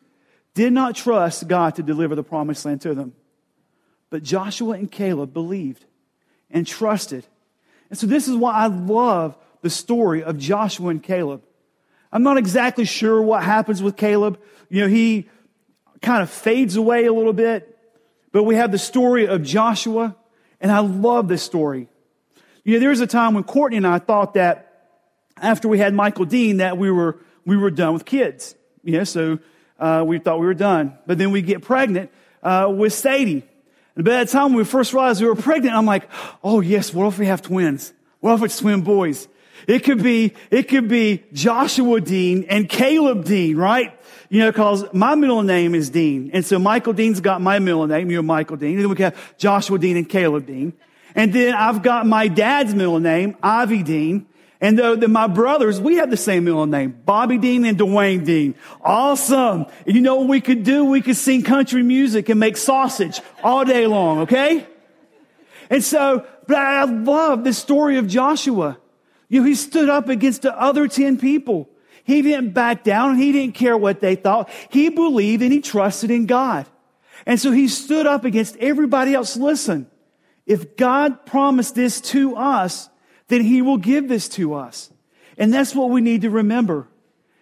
did 0.55 0.73
not 0.73 0.95
trust 0.95 1.49
God 1.49 1.75
to 1.75 1.83
deliver 1.83 2.15
the 2.15 2.23
promised 2.23 2.65
land 2.65 2.83
to 2.83 2.95
them. 2.95 3.15
But 4.11 4.23
Joshua 4.23 4.75
and 4.75 4.89
Caleb 4.93 5.33
believed 5.33 5.85
and 6.53 6.65
trusted. 6.65 7.27
And 7.89 7.99
so 7.99 8.07
this 8.07 8.29
is 8.29 8.37
why 8.37 8.53
I 8.53 8.69
love 8.69 9.37
the 9.63 9.71
story 9.71 10.23
of 10.23 10.39
Joshua 10.39 10.89
and 10.89 11.03
Caleb. 11.03 11.43
I'm 12.13 12.23
not 12.23 12.39
exactly 12.39 12.85
sure 12.85 13.21
what 13.23 13.43
happens 13.43 13.83
with 13.83 13.97
Caleb. 13.97 14.41
You 14.69 14.83
know, 14.83 14.89
he 14.89 15.29
kind 16.03 16.23
of 16.23 16.31
fades 16.31 16.77
away 16.77 17.07
a 17.07 17.13
little 17.13 17.33
bit, 17.33 17.77
but 18.33 18.45
we 18.45 18.57
have 18.57 18.73
the 18.73 18.79
story 18.79 19.27
of 19.27 19.43
Joshua, 19.43 20.17
and 20.61 20.73
I 20.73 20.81
love 20.81 21.29
this 21.29 21.43
story. 21.43 21.89
You 22.65 22.75
know, 22.75 22.81
there 22.81 22.91
was 22.91 23.01
a 23.01 23.07
time 23.07 23.35
when 23.35 23.45
Courtney 23.45 23.77
and 23.77 23.87
I 23.87 23.99
thought 23.99 24.35
that 24.35 24.89
after 25.37 25.69
we 25.69 25.79
had 25.79 25.95
Michael 25.95 26.25
Dean 26.25 26.59
that 26.59 26.77
we 26.77 26.91
were, 26.91 27.19
we 27.45 27.57
were 27.57 27.71
done 27.71 27.95
with 27.95 28.05
kids. 28.05 28.55
You 28.83 28.99
know, 28.99 29.05
so, 29.05 29.39
uh, 29.79 30.05
we 30.07 30.19
thought 30.19 30.41
we 30.41 30.47
were 30.47 30.55
done. 30.55 30.99
But 31.07 31.19
then 31.19 31.31
we 31.31 31.43
get 31.43 31.63
pregnant, 31.63 32.11
uh, 32.43 32.73
with 32.75 32.93
Sadie. 32.93 33.45
And 33.97 34.05
by 34.05 34.13
that 34.13 34.29
time 34.29 34.53
we 34.53 34.65
first 34.65 34.93
realized 34.93 35.21
we 35.21 35.27
were 35.27 35.35
pregnant, 35.35 35.75
I'm 35.75 35.87
like, 35.87 36.09
oh 36.45 36.61
yes, 36.61 36.93
what 36.93 37.07
if 37.09 37.19
we 37.19 37.27
have 37.27 37.43
twins? 37.43 37.93
What 38.21 38.35
if 38.35 38.43
it's 38.43 38.59
twin 38.59 38.83
boys? 38.83 39.29
It 39.67 39.81
could 39.81 40.03
be, 40.03 40.35
it 40.51 40.69
could 40.69 40.89
be 40.89 41.25
Joshua 41.33 42.01
Dean 42.01 42.45
and 42.49 42.69
Caleb 42.69 43.25
Dean, 43.25 43.57
right? 43.57 43.97
You 44.29 44.41
know, 44.41 44.53
cause 44.53 44.85
my 44.93 45.15
middle 45.15 45.43
name 45.43 45.75
is 45.75 45.91
Dean. 45.91 46.31
And 46.33 46.45
so 46.45 46.59
Michael 46.59 46.93
Dean's 46.93 47.21
got 47.21 47.41
my 47.41 47.59
middle 47.59 47.87
name, 47.87 48.11
you're 48.11 48.23
Michael 48.23 48.57
Dean. 48.57 48.75
And 48.75 48.81
then 48.83 48.89
we 48.89 49.03
have 49.03 49.37
Joshua 49.39 49.79
Dean 49.79 49.97
and 49.97 50.09
Caleb 50.09 50.47
Dean. 50.47 50.73
And 51.15 51.33
then 51.33 51.55
I've 51.55 51.83
got 51.83 52.07
my 52.07 52.29
dad's 52.29 52.75
middle 52.75 53.01
name, 53.01 53.37
Ivy 53.43 53.83
Dean. 53.83 54.27
And 54.61 54.79
though 54.79 54.95
the, 54.95 55.09
my 55.09 55.27
brothers, 55.27 55.81
we 55.81 55.97
have 55.97 56.11
the 56.11 56.17
same 56.17 56.45
middle 56.45 56.67
name, 56.67 57.01
Bobby 57.05 57.39
Dean 57.39 57.65
and 57.65 57.79
Dwayne 57.79 58.25
Dean. 58.25 58.55
Awesome. 58.83 59.67
And 59.87 59.97
you 59.97 60.03
know 60.03 60.17
what 60.17 60.29
we 60.29 60.41
could 60.41 60.65
do? 60.65 60.85
We 60.85 61.01
could 61.01 61.17
sing 61.17 61.43
country 61.43 61.83
music 61.83 62.29
and 62.29 62.39
make 62.39 62.57
sausage 62.59 63.21
all 63.43 63.65
day 63.65 63.87
long, 63.87 64.21
okay? 64.21 64.67
And 65.71 65.83
so, 65.83 66.27
but 66.47 66.59
I 66.59 66.85
love 66.85 67.43
the 67.43 67.55
story 67.55 67.97
of 67.97 68.07
Joshua. 68.07 68.79
You 69.31 69.41
know, 69.41 69.47
he 69.47 69.55
stood 69.55 69.89
up 69.89 70.09
against 70.09 70.43
the 70.43 70.61
other 70.61 70.89
10 70.89 71.17
people. 71.19 71.71
He 72.05 72.21
didn't 72.21 72.51
back 72.51 72.83
down. 72.83 73.17
He 73.17 73.31
didn't 73.33 73.55
care 73.55 73.77
what 73.77 74.01
they 74.01 74.17
thought. 74.17 74.51
He 74.69 74.89
believed 74.89 75.43
and 75.43 75.53
he 75.53 75.61
trusted 75.61 76.11
in 76.11 76.27
God. 76.27 76.67
And 77.25 77.41
so 77.41 77.53
he 77.53 77.69
stood 77.69 78.07
up 78.07 78.25
against 78.25 78.57
everybody 78.57 79.15
else. 79.15 79.37
Listen, 79.37 79.87
if 80.47 80.77
God 80.77 81.25
promised 81.27 81.77
this 81.77 82.01
to 82.01 82.35
us, 82.37 82.89
then 83.29 83.43
he 83.43 83.63
will 83.63 83.77
give 83.77 84.09
this 84.09 84.29
to 84.31 84.55
us. 84.55 84.91
And 85.39 85.55
that's 85.55 85.75
what 85.75 85.91
we 85.91 86.01
need 86.01 86.23
to 86.23 86.31
remember. 86.31 86.89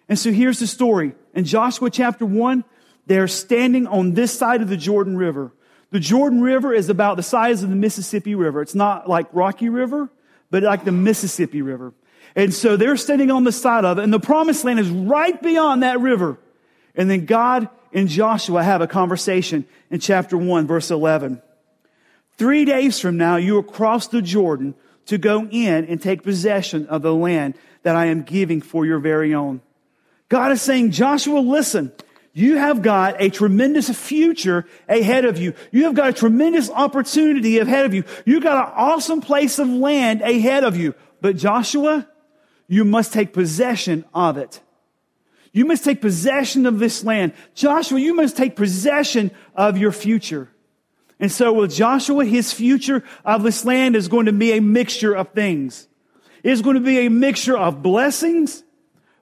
And 0.07 0.17
so 0.17 0.31
here's 0.31 0.59
the 0.59 0.67
story. 0.67 1.15
In 1.33 1.43
Joshua 1.43 1.89
chapter 1.89 2.25
1, 2.25 2.63
they're 3.07 3.27
standing 3.27 3.87
on 3.87 4.13
this 4.13 4.31
side 4.31 4.61
of 4.61 4.69
the 4.69 4.77
Jordan 4.77 5.17
River. 5.17 5.51
The 5.89 5.99
Jordan 5.99 6.41
River 6.41 6.71
is 6.71 6.89
about 6.89 7.17
the 7.17 7.23
size 7.23 7.63
of 7.63 7.71
the 7.71 7.75
Mississippi 7.75 8.35
River. 8.35 8.61
It's 8.61 8.75
not 8.75 9.09
like 9.09 9.25
Rocky 9.33 9.69
River 9.69 10.11
but 10.51 10.63
like 10.63 10.85
the 10.85 10.91
Mississippi 10.91 11.61
River. 11.61 11.93
And 12.35 12.53
so 12.53 12.77
they're 12.77 12.97
standing 12.97 13.31
on 13.31 13.43
the 13.43 13.51
side 13.51 13.85
of 13.85 13.97
it, 13.97 14.03
and 14.03 14.13
the 14.13 14.19
promised 14.19 14.63
land 14.63 14.79
is 14.79 14.89
right 14.89 15.39
beyond 15.41 15.83
that 15.83 15.99
river. 15.99 16.37
And 16.95 17.09
then 17.09 17.25
God 17.25 17.69
and 17.93 18.07
Joshua 18.07 18.63
have 18.63 18.81
a 18.81 18.87
conversation 18.87 19.65
in 19.89 19.99
chapter 19.99 20.37
1, 20.37 20.67
verse 20.67 20.91
11. 20.91 21.41
Three 22.37 22.65
days 22.65 22.99
from 22.99 23.17
now, 23.17 23.35
you 23.37 23.55
will 23.55 23.63
cross 23.63 24.07
the 24.07 24.21
Jordan 24.21 24.75
to 25.07 25.17
go 25.17 25.47
in 25.49 25.85
and 25.85 26.01
take 26.01 26.23
possession 26.23 26.87
of 26.87 27.01
the 27.01 27.13
land 27.13 27.55
that 27.83 27.95
I 27.95 28.05
am 28.05 28.23
giving 28.23 28.61
for 28.61 28.85
your 28.85 28.99
very 28.99 29.33
own. 29.33 29.61
God 30.29 30.51
is 30.51 30.61
saying, 30.61 30.91
Joshua, 30.91 31.39
listen, 31.39 31.91
you 32.39 32.57
have 32.57 32.81
got 32.81 33.21
a 33.21 33.29
tremendous 33.29 33.89
future 33.89 34.65
ahead 34.87 35.25
of 35.25 35.37
you. 35.37 35.53
You 35.71 35.83
have 35.85 35.93
got 35.93 36.09
a 36.09 36.13
tremendous 36.13 36.69
opportunity 36.69 37.57
ahead 37.59 37.85
of 37.85 37.93
you. 37.93 38.05
You've 38.25 38.43
got 38.43 38.67
an 38.67 38.73
awesome 38.75 39.19
place 39.21 39.59
of 39.59 39.67
land 39.67 40.21
ahead 40.21 40.63
of 40.63 40.77
you. 40.77 40.95
But 41.21 41.35
Joshua, 41.35 42.07
you 42.67 42.85
must 42.85 43.11
take 43.11 43.33
possession 43.33 44.05
of 44.13 44.37
it. 44.37 44.61
You 45.51 45.65
must 45.65 45.83
take 45.83 45.99
possession 45.99 46.65
of 46.65 46.79
this 46.79 47.03
land. 47.03 47.33
Joshua, 47.55 47.99
you 47.99 48.13
must 48.13 48.37
take 48.37 48.55
possession 48.55 49.31
of 49.55 49.77
your 49.77 49.91
future. 49.91 50.49
And 51.19 51.31
so 51.31 51.51
with 51.51 51.73
Joshua, 51.73 52.23
his 52.23 52.53
future 52.53 53.03
of 53.25 53.43
this 53.43 53.65
land 53.65 53.95
is 53.95 54.07
going 54.07 54.27
to 54.27 54.33
be 54.33 54.53
a 54.53 54.61
mixture 54.61 55.13
of 55.13 55.33
things. 55.33 55.87
It 56.43 56.51
is 56.51 56.61
going 56.61 56.75
to 56.75 56.81
be 56.81 57.05
a 57.05 57.09
mixture 57.09 57.57
of 57.57 57.81
blessings, 57.81 58.63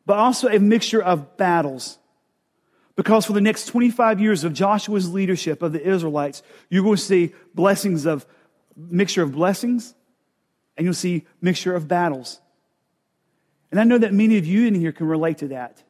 but 0.06 0.18
also 0.18 0.50
a 0.50 0.60
mixture 0.60 1.02
of 1.02 1.38
battles. 1.38 1.98
Because 2.98 3.28
for 3.28 3.34
the 3.34 3.42
next 3.42 3.68
25 3.68 4.20
years 4.20 4.44
of 4.44 4.54
Joshua's 4.54 5.14
leadership 5.14 5.62
of 5.62 5.72
the 5.72 5.82
Israelites, 5.82 6.42
you're 6.68 6.84
going 6.84 6.98
to 6.98 7.02
see 7.02 7.34
blessings 7.54 8.08
of, 8.08 8.26
mixture 8.76 9.22
of 9.22 9.32
blessings, 9.32 9.94
and 10.76 10.84
you'll 10.84 10.96
see 10.96 11.26
mixture 11.40 11.76
of 11.76 11.88
battles. 11.88 12.42
And 13.70 13.80
I 13.80 13.84
know 13.84 14.00
that 14.00 14.14
many 14.14 14.40
of 14.40 14.48
you 14.48 14.66
in 14.66 14.74
here 14.74 14.92
can 14.92 15.08
relate 15.08 15.38
to 15.40 15.50
that. 15.50 15.84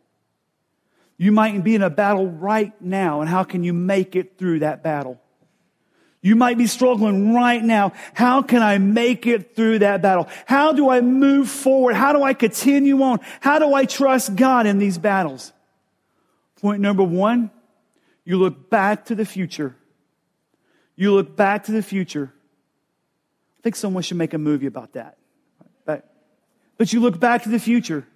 You 1.17 1.31
might 1.31 1.63
be 1.63 1.75
in 1.75 1.81
a 1.81 1.89
battle 1.89 2.27
right 2.27 2.73
now, 2.81 3.21
and 3.21 3.29
how 3.29 3.45
can 3.45 3.63
you 3.63 3.73
make 3.73 4.17
it 4.17 4.37
through 4.37 4.59
that 4.59 4.83
battle? 4.83 5.19
You 6.21 6.35
might 6.35 6.57
be 6.57 6.67
struggling 6.67 7.33
right 7.33 7.63
now. 7.63 7.93
How 8.15 8.41
can 8.41 8.61
I 8.61 8.79
make 8.79 9.25
it 9.25 9.55
through 9.55 9.79
that 9.79 10.01
battle? 10.01 10.27
How 10.45 10.73
do 10.73 10.89
I 10.89 10.99
move 10.99 11.49
forward? 11.49 11.95
How 11.95 12.11
do 12.11 12.21
I 12.21 12.33
continue 12.33 13.01
on? 13.01 13.21
How 13.39 13.59
do 13.59 13.73
I 13.73 13.85
trust 13.85 14.35
God 14.35 14.65
in 14.65 14.77
these 14.77 14.97
battles? 14.97 15.53
Point 16.61 16.81
number 16.81 17.03
one, 17.03 17.51
you 18.25 18.37
look 18.37 18.69
back 18.69 19.05
to 19.05 19.15
the 19.15 19.25
future. 19.25 19.75
You 20.95 21.13
look 21.13 21.35
back 21.35 21.65
to 21.65 21.71
the 21.71 21.83
future. 21.83 22.33
I 23.59 23.61
think 23.61 23.75
someone 23.75 24.03
should 24.03 24.17
make 24.17 24.33
a 24.33 24.37
movie 24.37 24.65
about 24.65 24.93
that. 24.93 25.17
But, 25.85 26.11
but 26.77 26.91
you 26.91 26.99
look 26.99 27.19
back 27.19 27.43
to 27.43 27.49
the 27.49 27.59
future. 27.59 28.07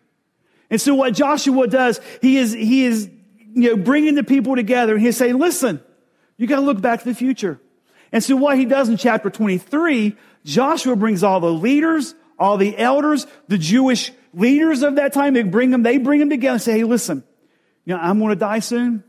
And 0.69 0.81
so 0.81 0.95
what 0.95 1.13
Joshua 1.13 1.67
does, 1.67 1.99
he 2.21 2.37
is, 2.37 2.53
he 2.53 2.85
is, 2.85 3.09
you 3.53 3.69
know, 3.69 3.77
bringing 3.77 4.15
the 4.15 4.23
people 4.23 4.55
together 4.55 4.93
and 4.95 5.01
he's 5.01 5.17
saying, 5.17 5.37
listen, 5.37 5.81
you 6.37 6.47
got 6.47 6.55
to 6.55 6.61
look 6.61 6.81
back 6.81 6.99
to 6.99 7.05
the 7.05 7.15
future. 7.15 7.59
And 8.11 8.23
so 8.23 8.35
what 8.35 8.57
he 8.57 8.65
does 8.65 8.89
in 8.89 8.97
chapter 8.97 9.29
23, 9.29 10.15
Joshua 10.43 10.95
brings 10.95 11.23
all 11.23 11.39
the 11.39 11.51
leaders, 11.51 12.15
all 12.39 12.57
the 12.57 12.77
elders, 12.77 13.27
the 13.47 13.57
Jewish 13.57 14.11
leaders 14.33 14.81
of 14.81 14.95
that 14.95 15.13
time, 15.13 15.33
they 15.33 15.43
bring 15.43 15.69
them, 15.69 15.83
they 15.83 15.97
bring 15.97 16.19
them 16.19 16.29
together 16.29 16.53
and 16.53 16.61
say, 16.61 16.79
hey, 16.79 16.83
listen, 16.83 17.23
you 17.85 17.95
know, 17.95 18.01
I'm 18.01 18.19
going 18.19 18.29
to 18.29 18.35
die 18.35 18.59
soon. 18.59 19.03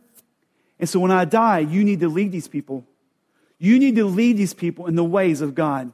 And 0.78 0.88
so 0.88 1.00
when 1.00 1.10
I 1.10 1.24
die, 1.24 1.60
you 1.60 1.84
need 1.84 2.00
to 2.00 2.08
lead 2.08 2.32
these 2.32 2.48
people. 2.48 2.84
You 3.58 3.78
need 3.78 3.96
to 3.96 4.04
lead 4.04 4.36
these 4.36 4.54
people 4.54 4.86
in 4.86 4.96
the 4.96 5.04
ways 5.04 5.40
of 5.40 5.54
God. 5.54 5.92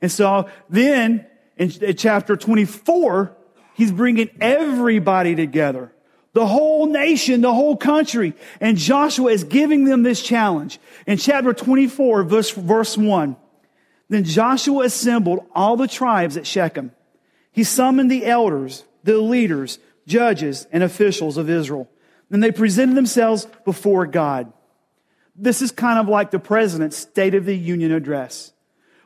And 0.00 0.10
so 0.10 0.48
then 0.68 1.26
in 1.56 1.70
chapter 1.96 2.36
24, 2.36 3.36
He's 3.74 3.92
bringing 3.92 4.30
everybody 4.40 5.34
together. 5.34 5.92
The 6.34 6.46
whole 6.46 6.86
nation, 6.86 7.40
the 7.42 7.52
whole 7.52 7.76
country. 7.76 8.34
And 8.60 8.76
Joshua 8.76 9.30
is 9.30 9.44
giving 9.44 9.84
them 9.84 10.02
this 10.02 10.22
challenge. 10.22 10.78
In 11.06 11.18
chapter 11.18 11.52
24, 11.52 12.24
verse, 12.24 12.50
verse 12.50 12.96
1, 12.96 13.36
then 14.08 14.24
Joshua 14.24 14.84
assembled 14.84 15.46
all 15.54 15.76
the 15.76 15.88
tribes 15.88 16.36
at 16.36 16.46
Shechem. 16.46 16.92
He 17.52 17.64
summoned 17.64 18.10
the 18.10 18.26
elders, 18.26 18.84
the 19.04 19.18
leaders, 19.18 19.78
judges, 20.06 20.66
and 20.72 20.82
officials 20.82 21.36
of 21.36 21.48
Israel. 21.50 21.88
And 22.30 22.42
they 22.42 22.52
presented 22.52 22.96
themselves 22.96 23.46
before 23.64 24.06
God. 24.06 24.52
This 25.36 25.62
is 25.62 25.70
kind 25.70 25.98
of 25.98 26.08
like 26.08 26.30
the 26.30 26.38
president's 26.38 26.96
State 26.96 27.34
of 27.34 27.44
the 27.44 27.56
Union 27.56 27.92
address 27.92 28.52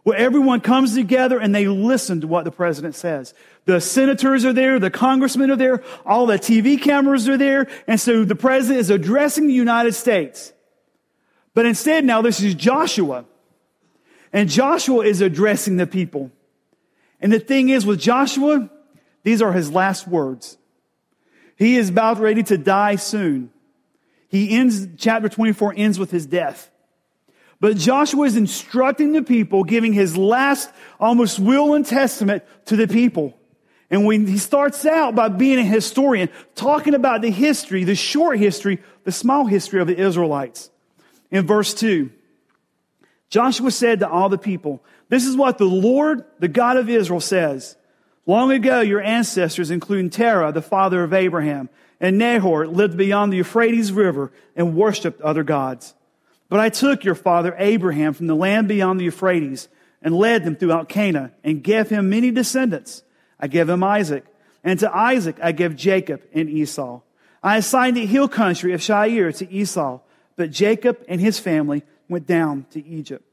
where 0.06 0.16
everyone 0.16 0.60
comes 0.60 0.94
together 0.94 1.36
and 1.36 1.52
they 1.52 1.66
listen 1.66 2.20
to 2.20 2.28
what 2.28 2.44
the 2.44 2.50
president 2.52 2.94
says. 2.94 3.34
The 3.64 3.80
senators 3.80 4.44
are 4.44 4.52
there, 4.52 4.78
the 4.78 4.88
congressmen 4.88 5.50
are 5.50 5.56
there, 5.56 5.82
all 6.04 6.26
the 6.26 6.38
TV 6.38 6.80
cameras 6.80 7.28
are 7.28 7.36
there, 7.36 7.66
and 7.88 8.00
so 8.00 8.24
the 8.24 8.36
president 8.36 8.78
is 8.78 8.90
addressing 8.90 9.48
the 9.48 9.52
United 9.52 9.96
States. 9.96 10.52
But 11.54 11.66
instead 11.66 12.04
now 12.04 12.22
this 12.22 12.40
is 12.40 12.54
Joshua. 12.54 13.24
And 14.32 14.48
Joshua 14.48 15.04
is 15.04 15.22
addressing 15.22 15.76
the 15.76 15.88
people. 15.88 16.30
And 17.20 17.32
the 17.32 17.40
thing 17.40 17.70
is 17.70 17.84
with 17.84 17.98
Joshua, 17.98 18.70
these 19.24 19.42
are 19.42 19.52
his 19.52 19.72
last 19.72 20.06
words. 20.06 20.56
He 21.56 21.76
is 21.76 21.88
about 21.88 22.20
ready 22.20 22.42
to 22.44 22.58
die 22.58 22.96
soon. 22.96 23.50
He 24.28 24.56
ends, 24.56 24.86
chapter 24.98 25.28
24 25.28 25.74
ends 25.76 25.98
with 25.98 26.10
his 26.10 26.26
death. 26.26 26.70
But 27.58 27.76
Joshua 27.76 28.26
is 28.26 28.36
instructing 28.36 29.12
the 29.12 29.22
people, 29.22 29.64
giving 29.64 29.92
his 29.92 30.16
last 30.16 30.70
almost 31.00 31.38
will 31.38 31.74
and 31.74 31.86
testament 31.86 32.42
to 32.66 32.76
the 32.76 32.86
people. 32.86 33.38
And 33.90 34.04
when 34.04 34.26
he 34.26 34.36
starts 34.36 34.84
out 34.84 35.14
by 35.14 35.28
being 35.28 35.58
a 35.58 35.64
historian, 35.64 36.28
talking 36.54 36.94
about 36.94 37.22
the 37.22 37.30
history, 37.30 37.84
the 37.84 37.94
short 37.94 38.38
history, 38.38 38.82
the 39.04 39.12
small 39.12 39.46
history 39.46 39.80
of 39.80 39.86
the 39.86 39.96
Israelites. 39.96 40.70
In 41.30 41.46
verse 41.46 41.72
2, 41.74 42.10
Joshua 43.30 43.70
said 43.70 44.00
to 44.00 44.08
all 44.08 44.28
the 44.28 44.38
people, 44.38 44.82
This 45.08 45.24
is 45.24 45.36
what 45.36 45.58
the 45.58 45.64
Lord, 45.64 46.24
the 46.38 46.48
God 46.48 46.76
of 46.76 46.90
Israel, 46.90 47.20
says. 47.20 47.76
Long 48.26 48.50
ago, 48.50 48.80
your 48.80 49.00
ancestors, 49.00 49.70
including 49.70 50.10
Terah, 50.10 50.50
the 50.50 50.60
father 50.60 51.04
of 51.04 51.12
Abraham, 51.12 51.68
and 52.00 52.18
Nahor, 52.18 52.66
lived 52.66 52.96
beyond 52.96 53.32
the 53.32 53.38
Euphrates 53.38 53.92
River 53.92 54.32
and 54.56 54.74
worshiped 54.74 55.20
other 55.20 55.44
gods. 55.44 55.94
But 56.48 56.60
I 56.60 56.68
took 56.68 57.04
your 57.04 57.14
father 57.14 57.54
Abraham 57.56 58.14
from 58.14 58.26
the 58.26 58.34
land 58.34 58.68
beyond 58.68 58.98
the 58.98 59.04
Euphrates 59.04 59.68
and 60.02 60.14
led 60.14 60.44
them 60.44 60.56
throughout 60.56 60.88
Canaan 60.88 61.32
and 61.44 61.62
gave 61.62 61.88
him 61.88 62.10
many 62.10 62.30
descendants. 62.30 63.02
I 63.38 63.46
gave 63.46 63.68
him 63.68 63.82
Isaac. 63.82 64.24
And 64.62 64.78
to 64.80 64.94
Isaac 64.94 65.36
I 65.40 65.52
gave 65.52 65.76
Jacob 65.76 66.22
and 66.32 66.50
Esau. 66.50 67.00
I 67.42 67.58
assigned 67.58 67.96
the 67.96 68.06
hill 68.06 68.28
country 68.28 68.72
of 68.72 68.82
Seir 68.82 69.30
to 69.32 69.52
Esau, 69.52 70.00
but 70.34 70.50
Jacob 70.50 70.98
and 71.08 71.20
his 71.20 71.38
family 71.38 71.84
went 72.08 72.26
down 72.26 72.66
to 72.72 72.84
Egypt. 72.84 73.24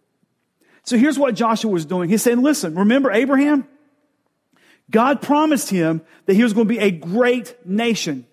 So 0.83 0.97
here's 0.97 1.17
what 1.17 1.33
Joshua 1.33 1.71
was 1.71 1.85
doing. 1.85 2.09
He's 2.09 2.21
saying, 2.21 2.41
listen, 2.41 2.75
remember 2.75 3.11
Abraham? 3.11 3.67
God 4.93 5.21
promised 5.21 5.69
him 5.69 6.01
that 6.27 6.35
he 6.35 6.43
was 6.43 6.53
going 6.53 6.67
to 6.67 6.73
be 6.73 6.79
a 6.79 6.91
great 6.91 7.65
nation. 7.65 8.25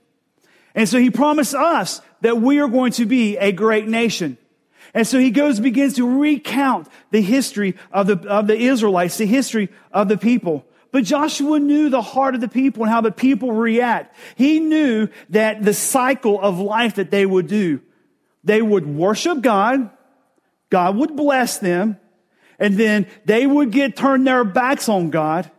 And 0.74 0.88
so 0.88 0.98
he 0.98 1.10
promised 1.10 1.54
us 1.54 2.00
that 2.20 2.40
we 2.40 2.60
are 2.60 2.68
going 2.68 2.92
to 2.92 3.06
be 3.06 3.36
a 3.38 3.50
great 3.50 3.88
nation. 3.88 4.36
And 4.92 5.06
so 5.06 5.18
he 5.18 5.30
goes, 5.30 5.58
begins 5.58 5.94
to 5.94 6.20
recount 6.20 6.86
the 7.10 7.22
history 7.22 7.76
of 7.90 8.06
the, 8.06 8.28
of 8.28 8.46
the 8.46 8.56
Israelites, 8.56 9.16
the 9.16 9.26
history 9.26 9.70
of 9.90 10.08
the 10.08 10.18
people. 10.18 10.64
But 10.92 11.04
Joshua 11.04 11.58
knew 11.58 11.88
the 11.88 12.02
heart 12.02 12.34
of 12.34 12.40
the 12.40 12.48
people 12.48 12.82
and 12.82 12.92
how 12.92 13.00
the 13.00 13.12
people 13.12 13.52
react. 13.52 14.14
He 14.36 14.60
knew 14.60 15.08
that 15.30 15.62
the 15.62 15.74
cycle 15.74 16.38
of 16.40 16.58
life 16.58 16.96
that 16.96 17.10
they 17.10 17.24
would 17.24 17.46
do, 17.46 17.80
they 18.44 18.60
would 18.60 18.86
worship 18.86 19.40
God, 19.40 19.90
God 20.68 20.96
would 20.96 21.16
bless 21.16 21.58
them, 21.58 21.96
and 22.58 22.76
then 22.76 23.06
they 23.24 23.46
would 23.46 23.70
get 23.70 23.96
turned 23.96 24.26
their 24.26 24.44
backs 24.44 24.88
on 24.88 25.10
God. 25.10 25.50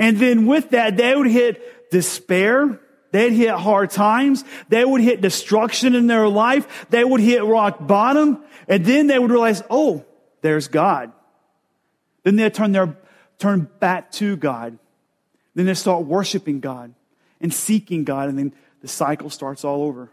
And 0.00 0.16
then 0.16 0.46
with 0.46 0.70
that, 0.70 0.96
they 0.96 1.14
would 1.14 1.28
hit 1.28 1.90
despair, 1.92 2.80
They'd 3.12 3.32
hit 3.32 3.50
hard 3.50 3.90
times. 3.90 4.44
They 4.68 4.84
would 4.84 5.00
hit 5.00 5.20
destruction 5.20 5.94
in 5.94 6.06
their 6.06 6.28
life. 6.28 6.86
They 6.90 7.04
would 7.04 7.20
hit 7.20 7.44
rock 7.44 7.84
bottom. 7.84 8.44
And 8.68 8.84
then 8.84 9.08
they 9.08 9.18
would 9.18 9.30
realize, 9.30 9.62
oh, 9.68 10.04
there's 10.42 10.68
God. 10.68 11.12
Then 12.22 12.36
they 12.36 12.48
turn 12.50 12.72
their, 12.72 12.96
turn 13.38 13.68
back 13.80 14.12
to 14.12 14.36
God. 14.36 14.78
Then 15.54 15.66
they 15.66 15.74
start 15.74 16.04
worshiping 16.04 16.60
God 16.60 16.94
and 17.40 17.52
seeking 17.52 18.04
God. 18.04 18.28
And 18.28 18.38
then 18.38 18.52
the 18.80 18.88
cycle 18.88 19.30
starts 19.30 19.64
all 19.64 19.82
over. 19.82 20.10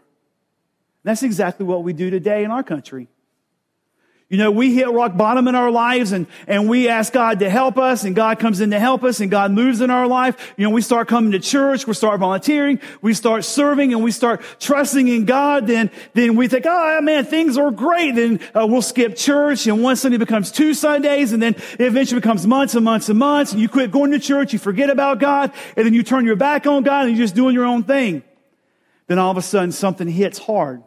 That's 1.04 1.22
exactly 1.22 1.64
what 1.64 1.84
we 1.84 1.92
do 1.92 2.10
today 2.10 2.42
in 2.42 2.50
our 2.50 2.64
country. 2.64 3.08
You 4.30 4.36
know, 4.36 4.50
we 4.50 4.74
hit 4.74 4.90
rock 4.90 5.16
bottom 5.16 5.48
in 5.48 5.54
our 5.54 5.70
lives 5.70 6.12
and, 6.12 6.26
and 6.46 6.68
we 6.68 6.88
ask 6.88 7.14
God 7.14 7.38
to 7.38 7.48
help 7.48 7.78
us 7.78 8.04
and 8.04 8.14
God 8.14 8.38
comes 8.38 8.60
in 8.60 8.72
to 8.72 8.78
help 8.78 9.02
us 9.02 9.20
and 9.20 9.30
God 9.30 9.52
moves 9.52 9.80
in 9.80 9.88
our 9.88 10.06
life. 10.06 10.52
You 10.58 10.64
know, 10.64 10.70
we 10.70 10.82
start 10.82 11.08
coming 11.08 11.32
to 11.32 11.38
church, 11.38 11.86
we 11.86 11.94
start 11.94 12.20
volunteering, 12.20 12.78
we 13.00 13.14
start 13.14 13.46
serving 13.46 13.94
and 13.94 14.04
we 14.04 14.10
start 14.10 14.42
trusting 14.60 15.08
in 15.08 15.24
God. 15.24 15.66
Then, 15.66 15.90
then 16.12 16.36
we 16.36 16.46
think, 16.46 16.66
oh 16.68 17.00
man, 17.00 17.24
things 17.24 17.56
are 17.56 17.70
great. 17.70 18.16
Then 18.16 18.40
uh, 18.54 18.66
we'll 18.66 18.82
skip 18.82 19.16
church 19.16 19.66
and 19.66 19.82
one 19.82 19.96
Sunday 19.96 20.18
becomes 20.18 20.52
two 20.52 20.74
Sundays 20.74 21.32
and 21.32 21.42
then 21.42 21.54
it 21.54 21.80
eventually 21.80 22.20
becomes 22.20 22.46
months 22.46 22.74
and 22.74 22.84
months 22.84 23.08
and 23.08 23.18
months 23.18 23.52
and 23.52 23.62
you 23.62 23.68
quit 23.70 23.90
going 23.90 24.10
to 24.10 24.18
church, 24.18 24.52
you 24.52 24.58
forget 24.58 24.90
about 24.90 25.20
God 25.20 25.54
and 25.74 25.86
then 25.86 25.94
you 25.94 26.02
turn 26.02 26.26
your 26.26 26.36
back 26.36 26.66
on 26.66 26.82
God 26.82 27.06
and 27.06 27.16
you're 27.16 27.24
just 27.24 27.34
doing 27.34 27.54
your 27.54 27.64
own 27.64 27.82
thing. 27.82 28.22
Then 29.06 29.18
all 29.18 29.30
of 29.30 29.38
a 29.38 29.42
sudden 29.42 29.72
something 29.72 30.06
hits 30.06 30.38
hard 30.38 30.82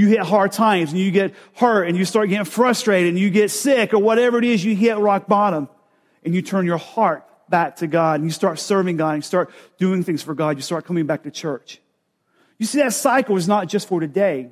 you 0.00 0.08
hit 0.08 0.20
hard 0.20 0.50
times 0.52 0.90
and 0.90 0.98
you 0.98 1.10
get 1.10 1.34
hurt 1.54 1.84
and 1.84 1.96
you 1.96 2.06
start 2.06 2.30
getting 2.30 2.46
frustrated 2.46 3.10
and 3.10 3.18
you 3.18 3.28
get 3.28 3.50
sick 3.50 3.92
or 3.92 3.98
whatever 3.98 4.38
it 4.38 4.44
is, 4.44 4.64
you 4.64 4.74
hit 4.74 4.96
rock 4.96 5.26
bottom. 5.26 5.68
and 6.24 6.34
you 6.34 6.42
turn 6.42 6.66
your 6.66 6.78
heart 6.78 7.26
back 7.48 7.76
to 7.76 7.86
God 7.86 8.20
and 8.20 8.24
you 8.24 8.30
start 8.30 8.58
serving 8.58 8.96
God 8.96 9.14
and 9.14 9.18
you 9.18 9.26
start 9.26 9.50
doing 9.78 10.02
things 10.04 10.22
for 10.22 10.34
God, 10.34 10.56
you 10.56 10.62
start 10.62 10.84
coming 10.84 11.06
back 11.06 11.22
to 11.24 11.30
church. 11.30 11.80
You 12.58 12.66
see, 12.66 12.78
that 12.78 12.92
cycle 12.92 13.36
is 13.36 13.48
not 13.48 13.68
just 13.68 13.88
for 13.88 14.00
today. 14.00 14.50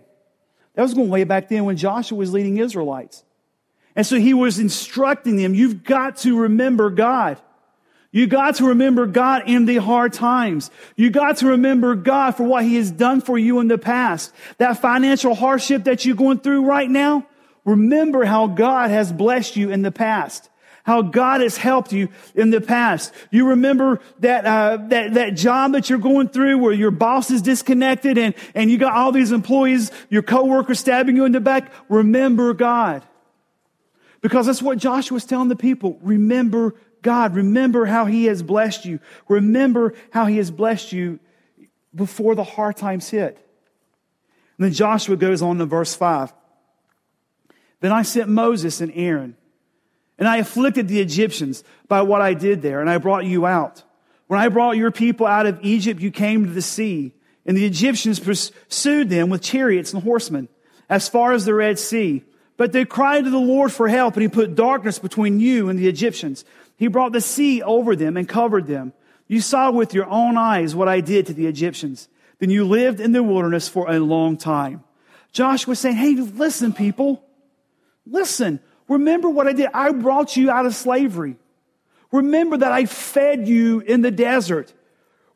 That 0.75 0.83
was 0.83 0.95
going 0.95 1.09
way 1.09 1.25
back 1.25 1.49
then 1.49 1.65
when 1.65 1.77
Joshua 1.77 2.17
was 2.17 2.33
leading 2.33 2.59
Israelites. 2.59 3.25
And 3.97 4.07
so 4.07 4.17
he 4.17 4.33
was 4.33 4.59
instructing 4.59 5.37
them, 5.37 5.55
you've 5.55 5.83
got 5.83 6.19
to 6.19 6.39
remember 6.39 6.91
God. 6.91 7.39
You 8.11 8.27
got 8.27 8.57
to 8.57 8.69
remember 8.69 9.07
God 9.07 9.43
in 9.47 9.67
the 9.67 9.77
hard 9.77 10.15
times. 10.15 10.71
You 10.97 11.11
got 11.11 11.39
to 11.39 11.49
remember 11.49 11.95
God 11.95 12.33
for 12.37 12.45
what 12.45 12.65
he 12.65 12.77
has 12.77 12.91
done 12.91 13.21
for 13.21 13.37
you 13.37 13.61
in 13.61 13.69
the 13.69 13.77
past. 13.77 14.33
That 14.57 14.81
financial 14.81 15.35
hardship 15.35 15.85
that 15.85 16.05
you're 16.05 16.17
going 16.17 16.39
through 16.39 16.65
right 16.65 16.89
now, 16.89 17.27
remember 17.67 18.25
how 18.25 18.47
God 18.47 18.91
has 18.91 19.13
blessed 19.13 19.57
you 19.57 19.71
in 19.71 19.83
the 19.83 19.93
past. 19.93 20.49
How 20.85 21.03
God 21.03 21.43
has 21.43 21.59
helped 21.59 21.93
you 21.93 22.09
in 22.35 22.49
the 22.49 22.63
past. 22.63 23.13
You 23.31 23.49
remember 23.49 24.01
that, 24.21 24.47
uh, 24.47 24.79
that, 24.89 25.13
that 25.15 25.35
job 25.35 25.73
that 25.73 25.91
you're 25.91 25.99
going 25.99 26.31
through 26.31 26.57
where 26.57 26.73
your 26.73 26.91
boss 26.91 27.31
is 27.31 27.43
disconnected 27.43 28.17
and, 28.17 28.35
and 28.55 28.71
you 28.71 28.79
got 28.79 28.95
all 28.95 29.13
these 29.13 29.33
employees, 29.33 29.93
your 30.09 30.23
coworkers 30.23 30.81
stabbing 30.81 31.15
you 31.15 31.27
in 31.27 31.33
the 31.33 31.41
back. 31.41 31.71
Remember 31.91 32.55
God. 32.55 33.05
Because 34.23 34.47
that's 34.47 34.63
what 34.63 34.79
Joshua 34.79 35.17
was 35.17 35.27
telling 35.27 35.49
the 35.49 35.57
people. 35.57 35.99
Remember 36.01 36.75
God. 37.03 37.35
Remember 37.35 37.87
how 37.87 38.07
He 38.07 38.25
has 38.25 38.43
blessed 38.43 38.85
you. 38.85 39.01
Remember 39.29 39.95
how 40.11 40.27
He 40.27 40.37
has 40.39 40.51
blessed 40.51 40.93
you 40.93 41.19
before 41.95 42.35
the 42.35 42.45
hard 42.45 42.77
times 42.77 43.09
hit. 43.09 43.37
And 44.57 44.65
then 44.65 44.73
Joshua 44.73 45.17
goes 45.17 45.43
on 45.43 45.59
to 45.59 45.67
verse 45.67 45.95
5. 45.95 46.33
Then 47.81 47.93
I 47.93 48.03
sent 48.03 48.29
Moses 48.29 48.81
and 48.81 48.93
Aaron, 48.95 49.37
and 50.19 50.27
I 50.27 50.39
afflicted 50.39 50.89
the 50.89 51.01
Egyptians 51.01 51.63
by 51.87 52.03
what 52.03 52.21
I 52.21 52.35
did 52.35 52.61
there, 52.61 52.81
and 52.81 52.91
I 52.91 52.99
brought 52.99 53.25
you 53.25 53.47
out. 53.47 53.85
When 54.27 54.41
I 54.41 54.49
brought 54.49 54.77
your 54.77 54.91
people 54.91 55.27
out 55.27 55.47
of 55.47 55.61
Egypt, 55.63 56.01
you 56.01 56.11
came 56.11 56.45
to 56.45 56.51
the 56.51 56.63
sea, 56.63 57.13
and 57.47 57.57
the 57.57 57.65
Egyptians 57.65 58.19
pursued 58.19 59.09
them 59.09 59.31
with 59.31 59.43
chariots 59.43 59.95
and 59.95 60.03
horsemen 60.03 60.49
as 60.89 61.09
far 61.09 61.33
as 61.33 61.45
the 61.45 61.55
Red 61.55 61.79
Sea. 61.79 62.25
But 62.57 62.73
they 62.73 62.85
cried 62.85 63.25
to 63.25 63.31
the 63.31 63.39
Lord 63.39 63.73
for 63.73 63.87
help, 63.87 64.15
and 64.15 64.23
he 64.23 64.29
put 64.29 64.57
darkness 64.57 64.99
between 64.99 65.39
you 65.39 65.69
and 65.69 65.79
the 65.79 65.89
Egyptians. 65.89 66.45
He 66.79 66.87
brought 66.87 67.13
the 67.13 67.21
sea 67.21 67.61
over 67.61 67.97
them 67.97 68.17
and 68.17 68.29
covered 68.29 68.67
them. 68.69 68.93
You 69.27 69.41
saw 69.41 69.71
with 69.71 69.93
your 69.93 70.07
own 70.07 70.39
eyes 70.39 70.75
what 70.75 70.89
I 70.89 71.01
did 71.01 71.27
to 71.27 71.35
the 71.35 71.47
Egyptians. 71.47 72.09
Then 72.39 72.51
you 72.51 72.65
lived 72.65 73.01
in 73.01 73.11
the 73.13 73.23
wilderness 73.23 73.69
for 73.69 73.91
a 73.91 73.99
long 73.99 74.37
time. 74.37 74.85
Joshua 75.33 75.75
saying, 75.75 75.97
Hey, 75.97 76.15
listen, 76.15 76.73
people. 76.73 77.23
Listen. 78.07 78.61
Remember 78.89 79.29
what 79.29 79.49
I 79.49 79.53
did. 79.53 79.69
I 79.75 79.91
brought 79.91 80.37
you 80.37 80.51
out 80.51 80.67
of 80.67 80.75
slavery. 80.75 81.37
Remember 82.13 82.57
that 82.57 82.73
I 82.73 82.87
fed 82.87 83.47
you 83.47 83.81
in 83.81 84.01
the 84.01 84.11
desert. 84.13 84.73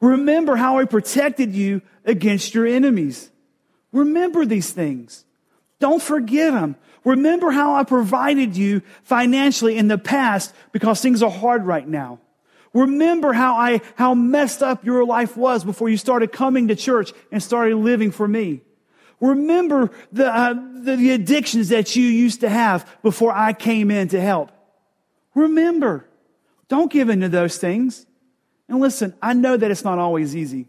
Remember 0.01 0.57
how 0.57 0.79
I 0.79 0.85
protected 0.85 1.55
you 1.55 1.83
against 2.05 2.55
your 2.55 2.67
enemies. 2.67 3.31
Remember 3.93 4.47
these 4.47 4.71
things. 4.71 5.25
Don't 5.81 6.01
forget 6.01 6.53
them. 6.53 6.77
Remember 7.05 7.51
how 7.51 7.75
I 7.75 7.85
provided 7.85 8.57
you 8.57 8.83
financially 9.03 9.77
in 9.77 9.89
the 9.89 9.99
past 9.99 10.55
because 10.73 11.01
things 11.01 11.23
are 11.23 11.31
hard 11.31 11.65
right 11.67 11.87
now. 11.87 12.21
Remember 12.75 13.33
how 13.33 13.57
I, 13.57 13.81
how 13.97 14.15
messed 14.15 14.63
up 14.63 14.85
your 14.85 15.05
life 15.05 15.37
was 15.37 15.65
before 15.65 15.89
you 15.89 15.97
started 15.97 16.33
coming 16.33 16.69
to 16.69 16.77
church 16.77 17.13
and 17.31 17.43
started 17.43 17.77
living 17.77 18.13
for 18.13 18.27
me. 18.27 18.63
Remember 19.21 19.91
the, 20.11 20.27
uh, 20.27 20.55
the, 20.55 20.97
the 20.97 21.11
addictions 21.11 21.69
that 21.69 21.95
you 21.95 22.05
used 22.05 22.41
to 22.41 22.49
have 22.49 22.89
before 23.03 23.33
I 23.33 23.53
came 23.53 23.91
in 23.91 24.09
to 24.09 24.21
help. 24.21 24.51
Remember. 25.35 26.09
Don't 26.69 26.91
give 26.91 27.11
in 27.11 27.21
to 27.21 27.29
those 27.29 27.59
things. 27.59 28.07
And 28.69 28.81
listen, 28.81 29.15
I 29.21 29.35
know 29.35 29.57
that 29.57 29.71
it's 29.71 29.85
not 29.85 29.99
always 29.99 30.35
easy. 30.35 30.69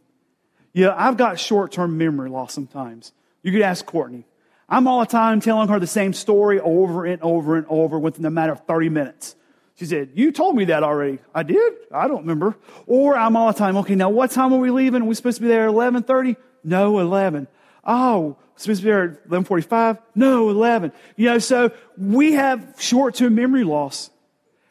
Yeah, 0.73 0.93
I've 0.97 1.15
got 1.15 1.39
short-term 1.39 1.97
memory 1.97 2.29
loss 2.29 2.53
sometimes. 2.53 3.13
You 3.41 3.51
could 3.51 3.61
ask 3.61 3.85
Courtney. 3.85 4.25
I'm 4.73 4.87
all 4.87 5.01
the 5.01 5.05
time 5.05 5.39
telling 5.39 5.67
her 5.67 5.79
the 5.79 5.85
same 5.85 6.13
story 6.13 6.59
over 6.59 7.05
and 7.05 7.21
over 7.21 7.57
and 7.57 7.67
over 7.69 7.99
within 7.99 8.25
a 8.25 8.31
matter 8.31 8.53
of 8.53 8.61
30 8.61 8.89
minutes. 8.89 9.35
She 9.75 9.85
said, 9.85 10.09
You 10.15 10.31
told 10.31 10.55
me 10.55 10.65
that 10.65 10.81
already. 10.81 11.19
I 11.33 11.43
did? 11.43 11.73
I 11.91 12.07
don't 12.07 12.21
remember. 12.21 12.57
Or 12.87 13.15
I'm 13.15 13.35
all 13.35 13.51
the 13.51 13.57
time, 13.57 13.77
okay, 13.77 13.93
now 13.93 14.09
what 14.09 14.31
time 14.31 14.51
are 14.51 14.57
we 14.57 14.71
leaving? 14.71 15.03
Are 15.03 15.05
we 15.05 15.13
supposed 15.13 15.37
to 15.37 15.43
be 15.43 15.47
there 15.47 15.69
at 15.69 15.75
11.30? 15.75 16.37
No, 16.63 16.97
11. 16.97 17.47
Oh, 17.85 18.35
supposed 18.55 18.81
to 18.81 18.85
be 18.85 18.89
there 18.89 19.03
at 19.11 19.29
11.45? 19.29 19.99
No, 20.15 20.49
11. 20.49 20.91
You 21.17 21.27
know, 21.27 21.37
so 21.37 21.69
we 21.95 22.31
have 22.33 22.75
short-term 22.79 23.35
memory 23.35 23.63
loss. 23.63 24.09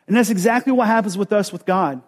And 0.09 0.17
that's 0.17 0.31
exactly 0.31 0.73
what 0.73 0.88
happens 0.88 1.17
with 1.17 1.33
us 1.33 1.53
with 1.53 1.65
God. 1.65 2.03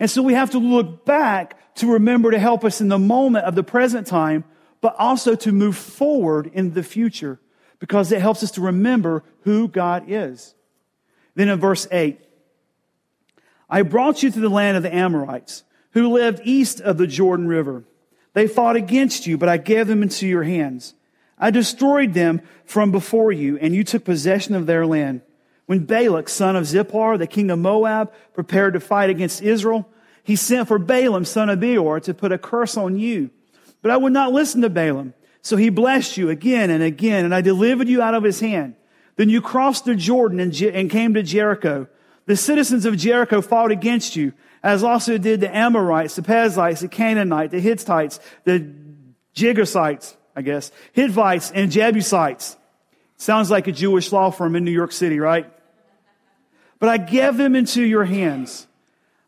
And 0.00 0.10
so 0.10 0.22
we 0.22 0.34
have 0.34 0.50
to 0.50 0.58
look 0.58 1.04
back 1.04 1.76
to 1.76 1.92
remember 1.92 2.32
to 2.32 2.38
help 2.40 2.64
us 2.64 2.80
in 2.80 2.88
the 2.88 2.98
moment 2.98 3.44
of 3.44 3.54
the 3.54 3.62
present 3.62 4.08
time 4.08 4.42
but 4.82 4.96
also 4.98 5.34
to 5.36 5.52
move 5.52 5.76
forward 5.76 6.50
in 6.52 6.74
the 6.74 6.82
future 6.82 7.40
because 7.78 8.12
it 8.12 8.20
helps 8.20 8.42
us 8.42 8.50
to 8.50 8.60
remember 8.60 9.22
who 9.44 9.68
God 9.68 10.04
is. 10.08 10.54
Then 11.34 11.48
in 11.48 11.58
verse 11.58 11.86
8, 11.90 12.20
I 13.70 13.82
brought 13.82 14.22
you 14.22 14.30
to 14.30 14.40
the 14.40 14.50
land 14.50 14.76
of 14.76 14.82
the 14.82 14.94
Amorites 14.94 15.64
who 15.92 16.10
lived 16.10 16.42
east 16.44 16.80
of 16.80 16.98
the 16.98 17.06
Jordan 17.06 17.46
River. 17.46 17.84
They 18.34 18.46
fought 18.46 18.76
against 18.76 19.26
you, 19.26 19.38
but 19.38 19.48
I 19.48 19.56
gave 19.56 19.86
them 19.86 20.02
into 20.02 20.26
your 20.26 20.42
hands. 20.42 20.94
I 21.38 21.50
destroyed 21.50 22.12
them 22.12 22.42
from 22.64 22.90
before 22.90 23.30
you, 23.30 23.58
and 23.58 23.74
you 23.74 23.84
took 23.84 24.04
possession 24.04 24.54
of 24.54 24.66
their 24.66 24.84
land. 24.84 25.22
When 25.66 25.84
Balak, 25.84 26.28
son 26.28 26.56
of 26.56 26.64
Zippor, 26.64 27.18
the 27.18 27.26
king 27.26 27.50
of 27.50 27.58
Moab, 27.58 28.12
prepared 28.34 28.74
to 28.74 28.80
fight 28.80 29.10
against 29.10 29.42
Israel, 29.42 29.88
he 30.24 30.34
sent 30.36 30.68
for 30.68 30.78
Balaam, 30.78 31.24
son 31.24 31.50
of 31.50 31.60
Beor, 31.60 32.00
to 32.00 32.14
put 32.14 32.32
a 32.32 32.38
curse 32.38 32.76
on 32.76 32.98
you 32.98 33.30
but 33.82 33.90
I 33.90 33.96
would 33.96 34.12
not 34.12 34.32
listen 34.32 34.62
to 34.62 34.70
Balaam. 34.70 35.14
So 35.42 35.56
he 35.56 35.70
blessed 35.70 36.16
you 36.16 36.30
again 36.30 36.70
and 36.70 36.82
again, 36.82 37.24
and 37.24 37.34
I 37.34 37.40
delivered 37.40 37.88
you 37.88 38.00
out 38.00 38.14
of 38.14 38.22
his 38.22 38.40
hand. 38.40 38.76
Then 39.16 39.28
you 39.28 39.42
crossed 39.42 39.84
the 39.84 39.96
Jordan 39.96 40.40
and, 40.40 40.52
Je- 40.52 40.72
and 40.72 40.90
came 40.90 41.14
to 41.14 41.22
Jericho. 41.22 41.88
The 42.26 42.36
citizens 42.36 42.86
of 42.86 42.96
Jericho 42.96 43.42
fought 43.42 43.72
against 43.72 44.14
you, 44.14 44.32
as 44.62 44.84
also 44.84 45.18
did 45.18 45.40
the 45.40 45.54
Amorites, 45.54 46.14
the 46.14 46.22
Perizzites, 46.22 46.80
the 46.80 46.88
Canaanites, 46.88 47.50
the 47.50 47.60
Hittites, 47.60 48.20
the 48.44 48.72
Girgashites, 49.34 50.14
I 50.36 50.42
guess, 50.42 50.70
Hittites, 50.92 51.50
and 51.50 51.70
Jebusites. 51.70 52.56
Sounds 53.16 53.50
like 53.50 53.66
a 53.66 53.72
Jewish 53.72 54.12
law 54.12 54.30
firm 54.30 54.56
in 54.56 54.64
New 54.64 54.70
York 54.72 54.92
City, 54.92 55.18
right? 55.18 55.52
But 56.78 56.88
I 56.88 56.96
gave 56.98 57.36
them 57.36 57.54
into 57.54 57.82
your 57.82 58.04
hands. 58.04 58.66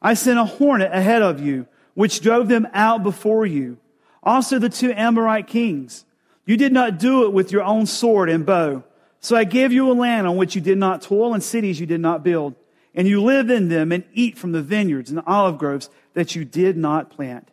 I 0.01 0.15
sent 0.15 0.39
a 0.39 0.45
hornet 0.45 0.93
ahead 0.93 1.23
of 1.23 1.41
you, 1.41 1.67
which 1.95 2.21
drove 2.21 2.49
them 2.49 2.67
out 2.73 3.03
before 3.03 3.47
you. 3.47 3.79
Also 4.25 4.59
the 4.59 4.69
two 4.69 4.93
Amorite 4.93 5.47
kings. 5.47 6.05
You 6.47 6.57
did 6.57 6.73
not 6.73 6.99
do 6.99 7.25
it 7.25 7.33
with 7.33 7.53
your 7.53 7.63
own 7.63 7.87
sword 7.87 8.29
and 8.29 8.45
bow. 8.45 8.83
So 9.21 9.37
I 9.37 9.45
gave 9.45 9.73
you 9.73 9.91
a 9.91 9.95
land 9.95 10.27
on 10.27 10.37
which 10.37 10.55
you 10.55 10.61
did 10.61 10.79
not 10.79 11.03
toil 11.03 11.33
and 11.33 11.43
cities 11.43 11.79
you 11.79 11.87
did 11.87 12.01
not 12.01 12.23
build. 12.25 12.55
And 12.95 13.09
you 13.09 13.23
live 13.23 13.51
in 13.51 13.69
them 13.69 13.93
and 13.93 14.05
eat 14.13 14.39
from 14.39 14.53
the 14.53 14.63
vineyards 14.63 15.11
and 15.11 15.19
the 15.19 15.27
olive 15.27 15.59
groves 15.59 15.89
that 16.15 16.35
you 16.35 16.45
did 16.45 16.77
not 16.77 17.11
plant. 17.11 17.49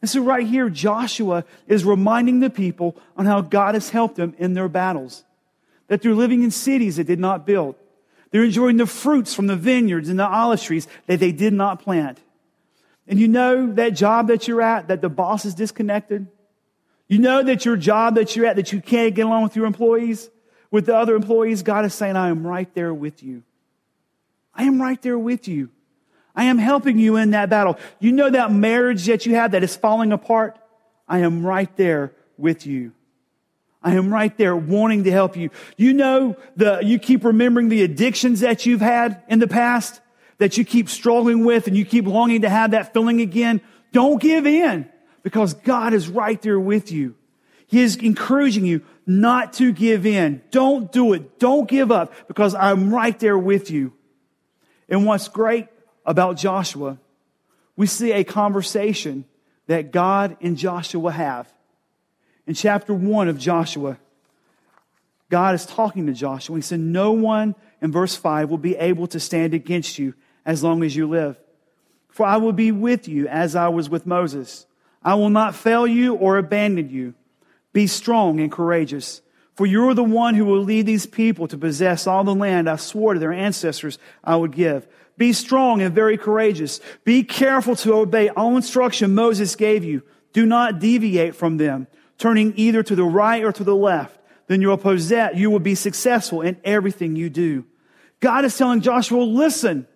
And 0.00 0.10
so 0.10 0.22
right 0.22 0.46
here, 0.46 0.68
Joshua 0.68 1.44
is 1.66 1.84
reminding 1.84 2.40
the 2.40 2.50
people 2.50 2.96
on 3.16 3.26
how 3.26 3.40
God 3.40 3.74
has 3.74 3.90
helped 3.90 4.16
them 4.16 4.34
in 4.38 4.54
their 4.54 4.68
battles. 4.68 5.24
That 5.88 6.02
they're 6.02 6.14
living 6.14 6.42
in 6.42 6.50
cities 6.50 6.96
they 6.96 7.02
did 7.02 7.20
not 7.20 7.46
build. 7.46 7.76
They're 8.30 8.44
enjoying 8.44 8.76
the 8.76 8.86
fruits 8.86 9.34
from 9.34 9.46
the 9.46 9.56
vineyards 9.56 10.08
and 10.08 10.18
the 10.18 10.26
olive 10.26 10.60
trees 10.60 10.86
that 11.06 11.20
they 11.20 11.32
did 11.32 11.52
not 11.52 11.80
plant. 11.80 12.20
And 13.08 13.18
you 13.18 13.28
know 13.28 13.72
that 13.74 13.90
job 13.90 14.28
that 14.28 14.48
you're 14.48 14.62
at, 14.62 14.88
that 14.88 15.00
the 15.00 15.08
boss 15.08 15.44
is 15.44 15.54
disconnected? 15.54 16.26
You 17.08 17.18
know 17.18 17.42
that 17.42 17.64
your 17.64 17.76
job 17.76 18.16
that 18.16 18.34
you're 18.34 18.46
at, 18.46 18.56
that 18.56 18.72
you 18.72 18.80
can't 18.80 19.14
get 19.14 19.26
along 19.26 19.44
with 19.44 19.54
your 19.54 19.66
employees, 19.66 20.28
with 20.70 20.86
the 20.86 20.96
other 20.96 21.14
employees? 21.14 21.62
God 21.62 21.84
is 21.84 21.94
saying, 21.94 22.16
I 22.16 22.28
am 22.28 22.46
right 22.46 22.72
there 22.74 22.92
with 22.92 23.22
you. 23.22 23.44
I 24.54 24.64
am 24.64 24.80
right 24.80 25.00
there 25.00 25.18
with 25.18 25.46
you. 25.46 25.70
I 26.34 26.44
am 26.44 26.58
helping 26.58 26.98
you 26.98 27.16
in 27.16 27.30
that 27.30 27.48
battle. 27.48 27.78
You 28.00 28.12
know 28.12 28.28
that 28.28 28.52
marriage 28.52 29.06
that 29.06 29.24
you 29.24 29.36
have 29.36 29.52
that 29.52 29.62
is 29.62 29.76
falling 29.76 30.12
apart? 30.12 30.58
I 31.08 31.20
am 31.20 31.46
right 31.46 31.74
there 31.76 32.12
with 32.36 32.66
you. 32.66 32.92
I 33.82 33.94
am 33.94 34.12
right 34.12 34.36
there 34.36 34.56
wanting 34.56 35.04
to 35.04 35.12
help 35.12 35.36
you. 35.36 35.50
You 35.76 35.92
know 35.92 36.36
the, 36.56 36.80
you 36.82 36.98
keep 36.98 37.24
remembering 37.24 37.68
the 37.68 37.84
addictions 37.84 38.40
that 38.40 38.66
you've 38.66 38.80
had 38.80 39.22
in 39.28 39.38
the 39.38 39.46
past? 39.46 40.00
That 40.38 40.58
you 40.58 40.64
keep 40.64 40.88
struggling 40.88 41.44
with 41.44 41.66
and 41.66 41.76
you 41.76 41.84
keep 41.84 42.06
longing 42.06 42.42
to 42.42 42.48
have 42.48 42.72
that 42.72 42.92
feeling 42.92 43.20
again, 43.20 43.60
don't 43.92 44.20
give 44.20 44.46
in 44.46 44.88
because 45.22 45.54
God 45.54 45.94
is 45.94 46.08
right 46.08 46.40
there 46.42 46.60
with 46.60 46.92
you. 46.92 47.14
He 47.66 47.82
is 47.82 47.96
encouraging 47.96 48.64
you 48.64 48.82
not 49.06 49.54
to 49.54 49.72
give 49.72 50.06
in. 50.06 50.42
Don't 50.50 50.92
do 50.92 51.12
it. 51.14 51.38
Don't 51.38 51.68
give 51.68 51.90
up 51.90 52.12
because 52.28 52.54
I'm 52.54 52.94
right 52.94 53.18
there 53.18 53.38
with 53.38 53.70
you. 53.70 53.92
And 54.88 55.04
what's 55.04 55.28
great 55.28 55.66
about 56.04 56.36
Joshua, 56.36 56.98
we 57.76 57.86
see 57.86 58.12
a 58.12 58.22
conversation 58.22 59.24
that 59.66 59.90
God 59.90 60.36
and 60.40 60.56
Joshua 60.56 61.10
have. 61.10 61.52
In 62.46 62.54
chapter 62.54 62.94
one 62.94 63.28
of 63.28 63.38
Joshua, 63.38 63.98
God 65.28 65.56
is 65.56 65.66
talking 65.66 66.06
to 66.06 66.12
Joshua. 66.12 66.56
He 66.56 66.62
said, 66.62 66.78
No 66.78 67.10
one 67.12 67.56
in 67.82 67.90
verse 67.90 68.14
5 68.14 68.48
will 68.48 68.58
be 68.58 68.76
able 68.76 69.08
to 69.08 69.18
stand 69.18 69.54
against 69.54 69.98
you 69.98 70.14
as 70.46 70.62
long 70.62 70.82
as 70.82 70.96
you 70.96 71.06
live. 71.06 71.38
For 72.08 72.24
I 72.24 72.38
will 72.38 72.52
be 72.52 72.72
with 72.72 73.08
you 73.08 73.28
as 73.28 73.54
I 73.54 73.68
was 73.68 73.90
with 73.90 74.06
Moses. 74.06 74.64
I 75.02 75.16
will 75.16 75.28
not 75.28 75.54
fail 75.54 75.86
you 75.86 76.14
or 76.14 76.38
abandon 76.38 76.88
you. 76.88 77.12
Be 77.74 77.86
strong 77.86 78.40
and 78.40 78.50
courageous. 78.50 79.20
For 79.54 79.66
you 79.66 79.88
are 79.88 79.94
the 79.94 80.04
one 80.04 80.34
who 80.34 80.44
will 80.44 80.62
lead 80.62 80.86
these 80.86 81.06
people 81.06 81.48
to 81.48 81.58
possess 81.58 82.06
all 82.06 82.24
the 82.24 82.34
land 82.34 82.70
I 82.70 82.76
swore 82.76 83.14
to 83.14 83.20
their 83.20 83.32
ancestors 83.32 83.98
I 84.24 84.36
would 84.36 84.52
give. 84.52 84.86
Be 85.18 85.32
strong 85.32 85.82
and 85.82 85.94
very 85.94 86.16
courageous. 86.16 86.80
Be 87.04 87.22
careful 87.22 87.74
to 87.76 87.94
obey 87.94 88.28
all 88.28 88.56
instruction 88.56 89.14
Moses 89.14 89.56
gave 89.56 89.84
you. 89.84 90.02
Do 90.32 90.44
not 90.44 90.78
deviate 90.78 91.34
from 91.34 91.56
them, 91.56 91.86
turning 92.18 92.52
either 92.56 92.82
to 92.82 92.94
the 92.94 93.04
right 93.04 93.42
or 93.42 93.52
to 93.52 93.64
the 93.64 93.76
left. 93.76 94.18
Then 94.46 94.60
you 94.60 94.68
will 94.68 94.76
possess, 94.76 95.34
you 95.34 95.50
will 95.50 95.58
be 95.58 95.74
successful 95.74 96.42
in 96.42 96.58
everything 96.64 97.16
you 97.16 97.30
do. 97.30 97.64
God 98.20 98.44
is 98.44 98.56
telling 98.56 98.80
Joshua, 98.80 99.22
listen, 99.22 99.86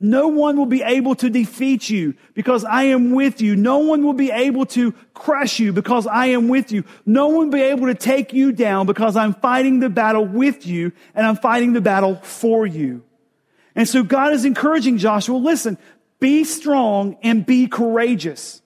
no 0.00 0.28
one 0.28 0.56
will 0.56 0.66
be 0.66 0.82
able 0.82 1.16
to 1.16 1.28
defeat 1.28 1.90
you 1.90 2.14
because 2.34 2.64
I 2.64 2.84
am 2.84 3.10
with 3.10 3.40
you. 3.40 3.56
No 3.56 3.78
one 3.78 4.04
will 4.04 4.12
be 4.12 4.30
able 4.30 4.64
to 4.66 4.92
crush 5.12 5.58
you 5.58 5.72
because 5.72 6.06
I 6.06 6.26
am 6.26 6.48
with 6.48 6.70
you. 6.70 6.84
No 7.04 7.26
one 7.28 7.46
will 7.46 7.52
be 7.52 7.62
able 7.62 7.86
to 7.88 7.94
take 7.94 8.32
you 8.32 8.52
down 8.52 8.86
because 8.86 9.16
I'm 9.16 9.34
fighting 9.34 9.80
the 9.80 9.90
battle 9.90 10.24
with 10.24 10.66
you 10.66 10.92
and 11.14 11.26
I'm 11.26 11.36
fighting 11.36 11.72
the 11.72 11.80
battle 11.80 12.16
for 12.16 12.64
you. 12.64 13.02
And 13.74 13.88
so 13.88 14.04
God 14.04 14.32
is 14.32 14.44
encouraging 14.44 14.98
Joshua, 14.98 15.36
listen, 15.36 15.78
be 16.20 16.44
strong 16.44 17.16
and 17.22 17.44
be 17.44 17.66
courageous. 17.66 18.62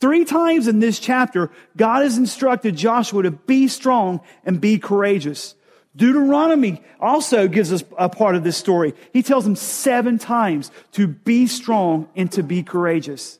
Three 0.00 0.24
times 0.24 0.68
in 0.68 0.80
this 0.80 0.98
chapter, 0.98 1.50
God 1.76 2.02
has 2.02 2.18
instructed 2.18 2.76
Joshua 2.76 3.22
to 3.24 3.30
be 3.30 3.68
strong 3.68 4.20
and 4.44 4.60
be 4.60 4.78
courageous. 4.78 5.54
Deuteronomy 5.94 6.82
also 7.00 7.48
gives 7.48 7.72
us 7.72 7.84
a 7.98 8.08
part 8.08 8.34
of 8.34 8.44
this 8.44 8.56
story. 8.56 8.94
He 9.12 9.22
tells 9.22 9.44
them 9.44 9.56
seven 9.56 10.18
times 10.18 10.70
to 10.92 11.06
be 11.06 11.46
strong 11.46 12.08
and 12.16 12.32
to 12.32 12.42
be 12.42 12.62
courageous. 12.62 13.38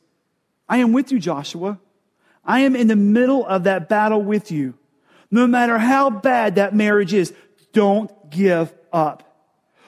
I 0.68 0.78
am 0.78 0.92
with 0.92 1.12
you, 1.12 1.18
Joshua. 1.18 1.78
I 2.44 2.60
am 2.60 2.76
in 2.76 2.88
the 2.88 2.96
middle 2.96 3.46
of 3.46 3.64
that 3.64 3.88
battle 3.88 4.22
with 4.22 4.50
you. 4.50 4.74
No 5.30 5.46
matter 5.46 5.78
how 5.78 6.10
bad 6.10 6.56
that 6.56 6.74
marriage 6.74 7.14
is, 7.14 7.32
don't 7.72 8.10
give 8.30 8.72
up. 8.92 9.32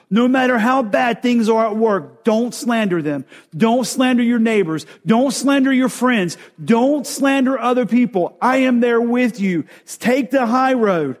No 0.09 0.27
matter 0.27 0.57
how 0.57 0.81
bad 0.83 1.21
things 1.21 1.49
are 1.49 1.65
at 1.67 1.75
work, 1.75 2.23
don't 2.23 2.53
slander 2.53 3.01
them. 3.01 3.25
Don't 3.55 3.85
slander 3.85 4.23
your 4.23 4.39
neighbors. 4.39 4.85
Don't 5.05 5.31
slander 5.31 5.73
your 5.73 5.89
friends. 5.89 6.37
Don't 6.63 7.05
slander 7.05 7.59
other 7.59 7.85
people. 7.85 8.37
I 8.41 8.57
am 8.57 8.79
there 8.79 9.01
with 9.01 9.39
you. 9.39 9.65
Take 9.85 10.31
the 10.31 10.45
high 10.45 10.73
road. 10.73 11.17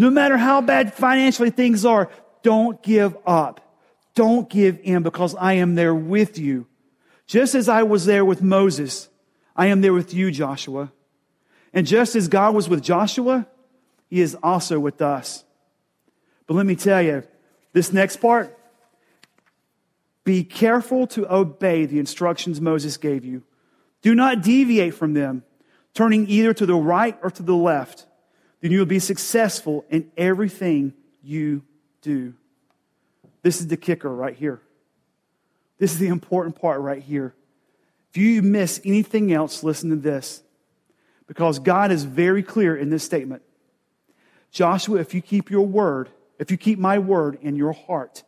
No 0.00 0.08
matter 0.08 0.38
how 0.38 0.62
bad 0.62 0.94
financially 0.94 1.50
things 1.50 1.84
are, 1.84 2.08
don't 2.42 2.82
give 2.82 3.14
up. 3.26 3.76
Don't 4.14 4.48
give 4.48 4.80
in 4.82 5.02
because 5.02 5.34
I 5.34 5.52
am 5.54 5.74
there 5.74 5.94
with 5.94 6.38
you. 6.38 6.66
Just 7.26 7.54
as 7.54 7.68
I 7.68 7.82
was 7.82 8.06
there 8.06 8.24
with 8.24 8.40
Moses, 8.40 9.10
I 9.54 9.66
am 9.66 9.82
there 9.82 9.92
with 9.92 10.14
you, 10.14 10.30
Joshua. 10.30 10.90
And 11.74 11.86
just 11.86 12.16
as 12.16 12.28
God 12.28 12.54
was 12.54 12.66
with 12.66 12.82
Joshua, 12.82 13.46
he 14.08 14.22
is 14.22 14.38
also 14.42 14.80
with 14.80 15.02
us. 15.02 15.44
But 16.46 16.54
let 16.54 16.64
me 16.64 16.76
tell 16.76 17.02
you, 17.02 17.22
this 17.74 17.92
next 17.92 18.22
part, 18.22 18.58
be 20.24 20.44
careful 20.44 21.08
to 21.08 21.30
obey 21.30 21.84
the 21.84 21.98
instructions 21.98 22.58
Moses 22.58 22.96
gave 22.96 23.22
you. 23.22 23.42
Do 24.00 24.14
not 24.14 24.42
deviate 24.42 24.94
from 24.94 25.12
them, 25.12 25.44
turning 25.92 26.26
either 26.26 26.54
to 26.54 26.64
the 26.64 26.74
right 26.74 27.18
or 27.22 27.30
to 27.32 27.42
the 27.42 27.54
left 27.54 28.06
then 28.60 28.70
you 28.70 28.78
will 28.78 28.86
be 28.86 28.98
successful 28.98 29.84
in 29.90 30.10
everything 30.16 30.92
you 31.22 31.62
do. 32.02 32.34
This 33.42 33.60
is 33.60 33.68
the 33.68 33.76
kicker 33.76 34.14
right 34.14 34.36
here. 34.36 34.60
This 35.78 35.92
is 35.92 35.98
the 35.98 36.08
important 36.08 36.60
part 36.60 36.80
right 36.80 37.02
here. 37.02 37.34
If 38.10 38.16
you 38.16 38.42
miss 38.42 38.80
anything 38.84 39.32
else, 39.32 39.62
listen 39.62 39.90
to 39.90 39.96
this. 39.96 40.42
Because 41.26 41.58
God 41.58 41.90
is 41.90 42.04
very 42.04 42.42
clear 42.42 42.76
in 42.76 42.90
this 42.90 43.04
statement. 43.04 43.42
Joshua, 44.50 44.98
if 45.00 45.14
you 45.14 45.22
keep 45.22 45.50
your 45.50 45.66
word, 45.66 46.10
if 46.38 46.50
you 46.50 46.56
keep 46.56 46.78
my 46.78 46.98
word 46.98 47.38
in 47.40 47.54
your 47.54 47.72
heart, 47.72 48.24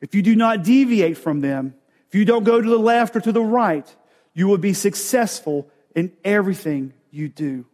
if 0.00 0.14
you 0.14 0.22
do 0.22 0.34
not 0.34 0.64
deviate 0.64 1.18
from 1.18 1.40
them, 1.40 1.74
if 2.08 2.14
you 2.14 2.24
don't 2.24 2.44
go 2.44 2.60
to 2.60 2.68
the 2.68 2.78
left 2.78 3.14
or 3.14 3.20
to 3.20 3.32
the 3.32 3.42
right, 3.42 3.94
you 4.32 4.48
will 4.48 4.58
be 4.58 4.72
successful 4.72 5.68
in 5.94 6.12
everything 6.24 6.92
you 7.10 7.28
do. 7.28 7.66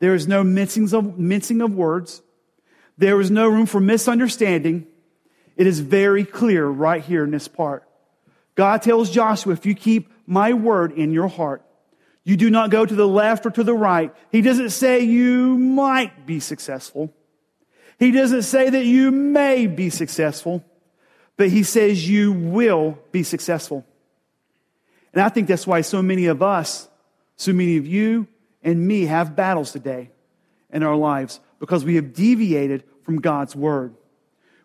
There 0.00 0.14
is 0.14 0.26
no 0.26 0.42
mincing 0.42 0.92
of, 0.92 1.18
mincing 1.18 1.60
of 1.60 1.74
words. 1.74 2.22
There 2.98 3.20
is 3.20 3.30
no 3.30 3.48
room 3.48 3.66
for 3.66 3.80
misunderstanding. 3.80 4.86
It 5.56 5.66
is 5.66 5.80
very 5.80 6.24
clear 6.24 6.66
right 6.66 7.02
here 7.02 7.22
in 7.22 7.30
this 7.30 7.48
part. 7.48 7.86
God 8.54 8.82
tells 8.82 9.10
Joshua, 9.10 9.52
if 9.52 9.64
you 9.64 9.74
keep 9.74 10.12
my 10.26 10.52
word 10.52 10.92
in 10.92 11.12
your 11.12 11.28
heart, 11.28 11.62
you 12.24 12.36
do 12.36 12.50
not 12.50 12.70
go 12.70 12.84
to 12.84 12.94
the 12.94 13.08
left 13.08 13.46
or 13.46 13.50
to 13.50 13.64
the 13.64 13.74
right. 13.74 14.14
He 14.30 14.42
doesn't 14.42 14.70
say 14.70 15.00
you 15.00 15.56
might 15.56 16.26
be 16.26 16.40
successful. 16.40 17.14
He 17.98 18.10
doesn't 18.10 18.42
say 18.42 18.70
that 18.70 18.84
you 18.84 19.10
may 19.10 19.66
be 19.66 19.90
successful, 19.90 20.64
but 21.36 21.48
he 21.48 21.62
says 21.62 22.08
you 22.08 22.32
will 22.32 22.98
be 23.12 23.22
successful. 23.22 23.84
And 25.12 25.22
I 25.22 25.28
think 25.28 25.48
that's 25.48 25.66
why 25.66 25.80
so 25.80 26.02
many 26.02 26.26
of 26.26 26.42
us, 26.42 26.88
so 27.36 27.52
many 27.52 27.76
of 27.76 27.86
you, 27.86 28.26
and 28.62 28.86
me 28.86 29.06
have 29.06 29.36
battles 29.36 29.72
today 29.72 30.10
in 30.72 30.82
our 30.82 30.96
lives 30.96 31.40
because 31.58 31.84
we 31.84 31.96
have 31.96 32.12
deviated 32.12 32.84
from 33.02 33.20
God's 33.20 33.56
word. 33.56 33.94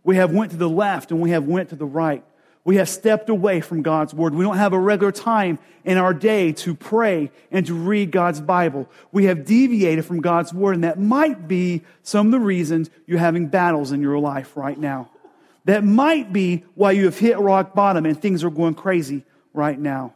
We 0.04 0.18
have 0.18 0.32
went 0.32 0.52
to 0.52 0.58
the 0.58 0.70
left 0.70 1.12
and 1.12 1.22
we 1.22 1.32
have 1.32 1.46
went 1.46 1.70
to 1.70 1.76
the 1.76 1.86
right. 1.86 2.24
We 2.64 2.78
have 2.78 2.90
stepped 2.90 3.30
away 3.30 3.62
from 3.62 3.84
God's 3.84 4.14
word. 4.14 4.34
We 4.34 4.44
don't 4.44 4.58
have 4.58 4.74
a 4.74 4.80
regular 4.80 5.12
time 5.12 5.60
in 5.84 5.98
our 5.98 6.16
day 6.16 6.52
to 6.54 6.74
pray 6.74 7.32
and 7.52 7.66
to 7.68 7.76
read 7.76 8.10
God's 8.12 8.42
Bible. 8.42 8.90
We 9.12 9.26
have 9.26 9.46
deviated 9.46 10.04
from 10.04 10.20
God's 10.20 10.52
word, 10.52 10.74
and 10.74 10.84
that 10.84 11.00
might 11.00 11.48
be 11.48 11.84
some 12.02 12.28
of 12.28 12.32
the 12.32 12.40
reasons 12.40 12.90
you're 13.06 13.20
having 13.20 13.48
battles 13.48 13.92
in 13.92 14.02
your 14.02 14.18
life 14.18 14.58
right 14.58 14.78
now. 14.78 15.12
That 15.66 15.84
might 15.84 16.34
be 16.34 16.66
why 16.74 16.92
you 16.92 17.06
have 17.06 17.20
hit 17.20 17.38
rock 17.38 17.76
bottom 17.76 18.06
and 18.06 18.20
things 18.20 18.44
are 18.44 18.50
going 18.50 18.74
crazy 18.74 19.26
right 19.54 19.78
now. 19.78 20.16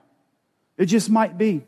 It 0.75 0.87
just 0.87 1.09
might 1.09 1.37
be. 1.37 1.65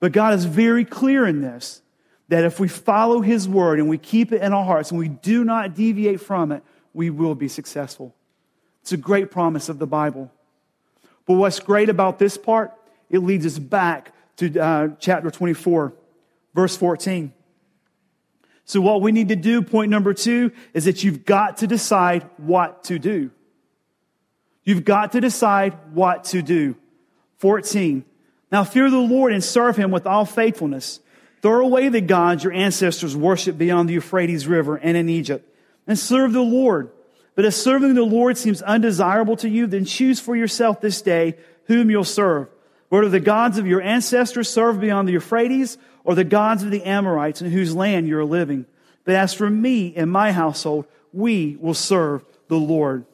But 0.00 0.12
God 0.12 0.34
is 0.34 0.44
very 0.44 0.84
clear 0.84 1.26
in 1.26 1.40
this 1.40 1.82
that 2.28 2.44
if 2.44 2.58
we 2.58 2.68
follow 2.68 3.20
His 3.20 3.48
word 3.48 3.78
and 3.78 3.88
we 3.88 3.98
keep 3.98 4.32
it 4.32 4.42
in 4.42 4.52
our 4.52 4.64
hearts 4.64 4.90
and 4.90 4.98
we 4.98 5.08
do 5.08 5.44
not 5.44 5.74
deviate 5.74 6.20
from 6.20 6.52
it, 6.52 6.62
we 6.92 7.10
will 7.10 7.34
be 7.34 7.48
successful. 7.48 8.14
It's 8.82 8.92
a 8.92 8.96
great 8.96 9.30
promise 9.30 9.68
of 9.68 9.78
the 9.78 9.86
Bible. 9.86 10.30
But 11.26 11.34
what's 11.34 11.60
great 11.60 11.88
about 11.88 12.18
this 12.18 12.36
part, 12.36 12.72
it 13.10 13.18
leads 13.18 13.46
us 13.46 13.58
back 13.58 14.12
to 14.36 14.58
uh, 14.58 14.88
chapter 14.98 15.30
24, 15.30 15.92
verse 16.54 16.76
14. 16.76 17.32
So, 18.64 18.80
what 18.80 19.00
we 19.00 19.12
need 19.12 19.28
to 19.28 19.36
do, 19.36 19.62
point 19.62 19.90
number 19.90 20.12
two, 20.12 20.52
is 20.74 20.86
that 20.86 21.04
you've 21.04 21.24
got 21.24 21.58
to 21.58 21.68
decide 21.68 22.28
what 22.36 22.84
to 22.84 22.98
do. 22.98 23.30
You've 24.64 24.84
got 24.84 25.12
to 25.12 25.20
decide 25.20 25.74
what 25.92 26.24
to 26.24 26.42
do. 26.42 26.76
14. 27.38 28.04
Now 28.50 28.64
fear 28.64 28.90
the 28.90 28.98
Lord 28.98 29.32
and 29.32 29.42
serve 29.42 29.76
him 29.76 29.90
with 29.90 30.06
all 30.06 30.24
faithfulness. 30.24 31.00
Throw 31.42 31.64
away 31.64 31.88
the 31.88 32.00
gods 32.00 32.44
your 32.44 32.52
ancestors 32.52 33.16
worshiped 33.16 33.58
beyond 33.58 33.88
the 33.88 33.94
Euphrates 33.94 34.46
River 34.46 34.76
and 34.76 34.96
in 34.96 35.08
Egypt, 35.08 35.48
and 35.86 35.98
serve 35.98 36.32
the 36.32 36.40
Lord. 36.40 36.90
But 37.34 37.44
if 37.44 37.54
serving 37.54 37.94
the 37.94 38.02
Lord 38.02 38.38
seems 38.38 38.62
undesirable 38.62 39.36
to 39.36 39.48
you, 39.48 39.66
then 39.66 39.84
choose 39.84 40.18
for 40.18 40.34
yourself 40.34 40.80
this 40.80 41.02
day 41.02 41.36
whom 41.64 41.90
you'll 41.90 42.04
serve. 42.04 42.48
Whether 42.88 43.08
the 43.08 43.20
gods 43.20 43.58
of 43.58 43.66
your 43.66 43.82
ancestors 43.82 44.48
served 44.48 44.80
beyond 44.80 45.06
the 45.06 45.12
Euphrates, 45.12 45.76
or 46.06 46.14
the 46.14 46.24
gods 46.24 46.62
of 46.62 46.70
the 46.70 46.84
Amorites 46.84 47.42
in 47.42 47.50
whose 47.50 47.74
land 47.74 48.06
you 48.06 48.16
are 48.16 48.24
living. 48.24 48.64
But 49.04 49.16
as 49.16 49.34
for 49.34 49.50
me 49.50 49.92
and 49.96 50.10
my 50.10 50.32
household, 50.32 50.86
we 51.12 51.56
will 51.60 51.74
serve 51.74 52.24
the 52.48 52.56
Lord. 52.56 53.04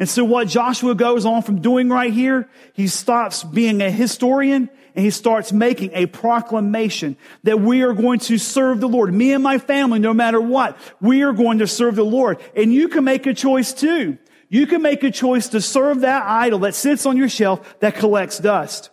And 0.00 0.08
so 0.08 0.24
what 0.24 0.48
Joshua 0.48 0.94
goes 0.94 1.26
on 1.26 1.42
from 1.42 1.60
doing 1.60 1.90
right 1.90 2.12
here, 2.12 2.48
he 2.72 2.88
stops 2.88 3.44
being 3.44 3.82
a 3.82 3.90
historian 3.90 4.70
and 4.94 5.04
he 5.04 5.10
starts 5.10 5.52
making 5.52 5.90
a 5.92 6.06
proclamation 6.06 7.18
that 7.42 7.60
we 7.60 7.82
are 7.82 7.92
going 7.92 8.18
to 8.20 8.38
serve 8.38 8.80
the 8.80 8.88
Lord. 8.88 9.12
Me 9.12 9.34
and 9.34 9.44
my 9.44 9.58
family, 9.58 9.98
no 9.98 10.14
matter 10.14 10.40
what, 10.40 10.78
we 11.02 11.22
are 11.22 11.34
going 11.34 11.58
to 11.58 11.66
serve 11.66 11.96
the 11.96 12.02
Lord. 12.02 12.40
And 12.56 12.72
you 12.72 12.88
can 12.88 13.04
make 13.04 13.26
a 13.26 13.34
choice 13.34 13.74
too. 13.74 14.16
You 14.48 14.66
can 14.66 14.80
make 14.80 15.04
a 15.04 15.10
choice 15.10 15.48
to 15.48 15.60
serve 15.60 16.00
that 16.00 16.24
idol 16.24 16.60
that 16.60 16.74
sits 16.74 17.04
on 17.04 17.18
your 17.18 17.28
shelf 17.28 17.78
that 17.80 17.96
collects 17.96 18.38
dust. 18.38 18.88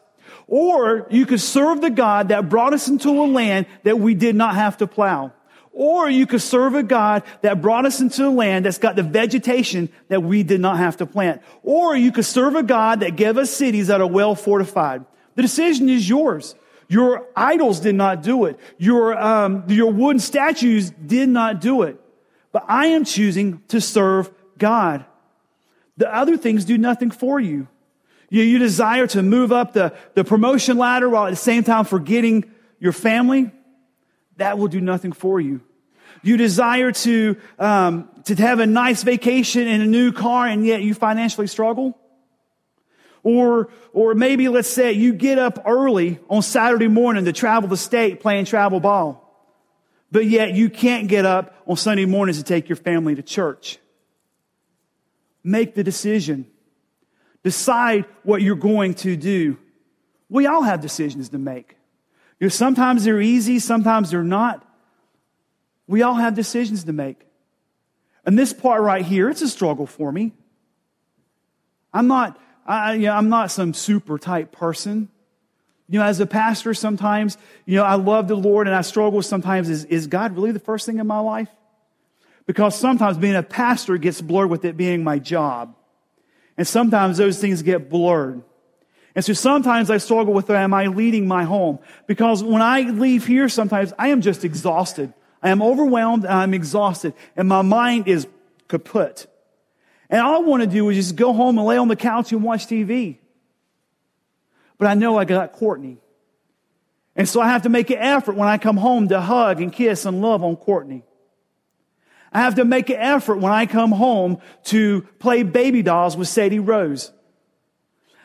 Or 0.46 1.08
you 1.10 1.26
could 1.26 1.41
serve 1.41 1.80
the 1.80 1.89
God 1.89 2.30
that 2.30 2.50
brought 2.50 2.74
us 2.74 2.89
into 2.89 3.10
a 3.10 3.28
land 3.28 3.65
that 3.84 3.98
we 3.98 4.13
did 4.13 4.36
not 4.36 4.56
have 4.56 4.76
to 4.78 4.88
plow. 4.88 5.32
Or 5.80 6.10
you 6.10 6.26
could 6.26 6.42
serve 6.42 6.74
a 6.74 6.82
God 6.82 7.22
that 7.44 7.62
brought 7.62 7.86
us 7.86 8.02
into 8.02 8.26
a 8.26 8.32
land 8.32 8.66
that's 8.66 8.80
got 8.80 8.96
the 8.96 9.04
vegetation 9.04 9.90
that 10.08 10.24
we 10.24 10.42
did 10.42 10.60
not 10.60 10.80
have 10.80 10.98
to 10.98 11.06
plant. 11.06 11.44
Or 11.62 11.96
you 11.96 12.12
could 12.12 12.26
serve 12.26 12.56
a 12.56 12.63
God 12.63 13.02
that 13.02 13.16
gave 13.16 13.38
us 13.38 13.52
cities 13.52 13.86
that 13.86 14.02
are 14.02 14.08
well 14.08 14.34
fortified. 14.34 15.06
The 15.36 15.44
decision 15.44 15.88
is 15.88 16.10
yours. 16.10 16.56
Your 16.88 17.28
idols 17.36 17.80
did 17.80 17.94
not 17.94 18.24
do 18.24 18.46
it. 18.46 18.60
Your, 18.80 19.16
um, 19.16 19.66
your 19.68 19.92
wooden 19.92 20.20
statues 20.20 20.90
did 20.90 21.30
not 21.30 21.62
do 21.62 21.84
it. 21.84 22.02
But 22.52 22.66
I 22.68 22.88
am 22.88 23.06
choosing 23.06 23.62
to 23.68 23.80
serve 23.80 24.32
God. 24.58 25.06
The 25.98 26.12
other 26.12 26.38
things 26.38 26.66
do 26.66 26.80
nothing 26.80 27.12
for 27.12 27.40
you. 27.40 27.68
You, 28.32 28.42
you 28.42 28.58
desire 28.58 29.06
to 29.06 29.22
move 29.22 29.52
up 29.52 29.74
the, 29.74 29.94
the 30.16 30.24
promotion 30.24 30.80
ladder 30.80 31.08
while 31.08 31.28
at 31.28 31.30
the 31.30 31.36
same 31.36 31.63
time 31.63 31.86
forgetting 31.86 32.52
your 32.80 32.94
family. 32.94 33.52
That 34.38 34.58
will 34.58 34.67
do 34.67 34.82
nothing 34.82 35.12
for 35.12 35.39
you. 35.39 35.62
You 36.23 36.38
desire 36.38 36.91
to, 36.91 37.38
um, 37.60 38.10
to 38.26 38.36
have 38.36 38.60
a 38.60 38.65
nice 38.65 39.04
vacation 39.04 39.67
in 39.67 39.82
a 39.82 39.86
new 39.86 40.12
car 40.12 40.47
and 40.47 40.65
yet 40.65 40.82
you 40.82 40.93
financially 40.93 41.47
struggle. 41.47 41.97
Or, 43.23 43.69
or 43.93 44.13
maybe 44.15 44.47
let's 44.47 44.69
say 44.69 44.93
you 44.93 45.13
get 45.13 45.38
up 45.38 45.63
early 45.65 46.19
on 46.30 46.41
Saturday 46.41 46.88
morning 46.88 47.26
to 47.26 47.34
travel 47.34 47.69
the 47.69 47.78
state 47.78 48.19
playing 48.19 48.45
travel 48.45 48.80
ball. 48.80 49.23
But 50.12 50.26
yet 50.26 50.54
you 50.54 50.69
can't 50.69 51.08
get 51.08 51.26
up 51.26 51.56
on 51.67 51.76
Sunday 51.76 52.06
mornings 52.06 52.38
to 52.38 52.43
take 52.43 52.69
your 52.69 52.78
family 52.78 53.15
to 53.15 53.21
church. 53.21 53.80
Make 55.43 55.76
the 55.76 55.84
decision. 55.84 56.47
Decide 57.43 58.06
what 58.23 58.41
you're 58.41 58.56
going 58.56 58.95
to 58.95 59.15
do. 59.15 59.58
We 60.30 60.45
all 60.45 60.63
have 60.63 60.82
decisions 60.82 61.30
to 61.30 61.38
make. 61.38 61.77
You 62.39 62.45
know, 62.45 62.50
sometimes 62.50 63.04
they're 63.04 63.21
easy, 63.21 63.60
sometimes 63.60 64.12
they're 64.12 64.23
not. 64.23 64.63
We 65.88 66.02
all 66.02 66.15
have 66.15 66.36
decisions 66.36 66.84
to 66.84 66.93
make. 66.93 67.26
And 68.26 68.38
this 68.38 68.54
part 68.54 68.82
right 68.82 69.06
here, 69.06 69.30
it's 69.30 69.41
a 69.41 69.47
struggle 69.47 69.88
for 69.88 70.12
me. 70.12 70.34
I'm 71.93 72.08
not, 72.08 72.39
I, 72.65 72.93
you 72.95 73.06
know, 73.08 73.13
I'm 73.13 73.30
not 73.30 73.52
some 73.52 73.73
super 73.73 74.19
type 74.19 74.52
person. 74.52 75.10
You 75.89 76.00
know, 76.00 76.06
as 76.06 76.19
a 76.19 76.26
pastor, 76.26 76.73
sometimes, 76.73 77.38
you 77.65 77.78
know, 77.78 77.84
I 77.84 77.95
love 77.95 78.28
the 78.28 78.36
Lord 78.36 78.67
and 78.67 78.76
I 78.76 78.82
struggle 78.82 79.21
sometimes. 79.21 79.69
Is, 79.69 79.86
is 79.86 80.08
God 80.08 80.36
really 80.36 80.52
the 80.52 80.60
first 80.60 80.86
thing 80.86 81.00
in 81.00 81.08
my 81.08 81.19
life? 81.19 81.47
Because 82.45 82.78
sometimes 82.78 83.17
being 83.17 83.36
a 83.36 83.43
pastor 83.43 83.97
gets 83.97 84.21
blurred 84.21 84.50
with 84.50 84.65
it 84.65 84.76
being 84.76 85.04
my 85.04 85.19
job. 85.19 85.76
And 86.58 86.67
sometimes 86.67 87.17
those 87.17 87.39
things 87.39 87.62
get 87.62 87.89
blurred. 87.89 88.43
And 89.18 89.26
so 89.26 89.34
sometimes 89.34 89.90
I 89.90 89.98
struggle 89.98 90.32
with, 90.32 90.48
am 90.52 90.76
I 90.76 90.86
leading 90.86 91.28
my 91.28 91.44
home? 91.44 91.80
Because 92.06 92.44
when 92.44 92.62
I 92.62 92.82
leave 92.82 93.26
here, 93.26 93.50
sometimes 93.50 93.92
I 93.98 94.10
am 94.10 94.22
just 94.22 94.46
exhausted. 94.46 95.12
I 95.42 95.50
am 95.50 95.64
overwhelmed 95.64 96.24
and 96.24 96.34
I'm 96.34 96.54
exhausted 96.54 97.16
and 97.36 97.48
my 97.48 97.64
mind 97.64 98.08
is 98.08 98.28
kaput. 98.68 99.26
And 100.08 100.22
all 100.22 100.36
I 100.36 100.46
want 100.46 100.62
to 100.62 100.68
do 100.68 100.88
is 100.90 100.98
just 100.98 101.16
go 101.16 101.34
home 101.34 101.58
and 101.58 101.66
lay 101.66 101.80
on 101.80 101.88
the 101.88 101.96
couch 101.96 102.32
and 102.32 102.44
watch 102.44 102.68
TV. 102.68 103.18
But 104.78 104.88
I 104.88 104.94
know 104.94 105.18
I 105.18 105.26
got 105.26 105.52
Courtney. 105.54 105.98
And 107.16 107.28
so 107.28 107.42
I 107.42 107.48
have 107.48 107.64
to 107.64 107.70
make 107.70 107.90
an 107.90 107.98
effort 107.98 108.36
when 108.36 108.48
I 108.48 108.60
come 108.60 108.78
home 108.78 109.08
to 109.08 109.20
hug 109.20 109.62
and 109.62 109.74
kiss 109.74 110.06
and 110.06 110.22
love 110.22 110.44
on 110.44 110.58
Courtney. 110.58 111.02
I 112.32 112.42
have 112.42 112.54
to 112.54 112.66
make 112.66 112.92
an 112.92 112.98
effort 112.98 113.40
when 113.40 113.52
I 113.52 113.66
come 113.66 113.94
home 113.94 114.38
to 114.66 115.02
play 115.18 115.42
baby 115.42 115.82
dolls 115.82 116.16
with 116.16 116.28
Sadie 116.28 116.60
Rose. 116.60 117.12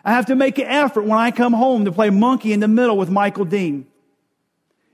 I 0.05 0.13
have 0.13 0.27
to 0.27 0.35
make 0.35 0.59
an 0.59 0.67
effort 0.67 1.03
when 1.03 1.19
I 1.19 1.31
come 1.31 1.53
home 1.53 1.85
to 1.85 1.93
play 1.93 2.11
monkey 2.11 2.53
in 2.53 2.61
the 2.61 2.69
middle 2.69 2.97
with 2.97 3.11
Michael 3.11 3.45
Dean. 3.45 3.87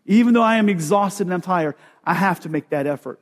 Even 0.06 0.34
though 0.34 0.42
I 0.42 0.56
am 0.56 0.68
exhausted 0.68 1.26
and 1.26 1.34
I'm 1.34 1.40
tired, 1.40 1.74
I 2.04 2.14
have 2.14 2.40
to 2.40 2.48
make 2.48 2.70
that 2.70 2.86
effort. 2.86 3.20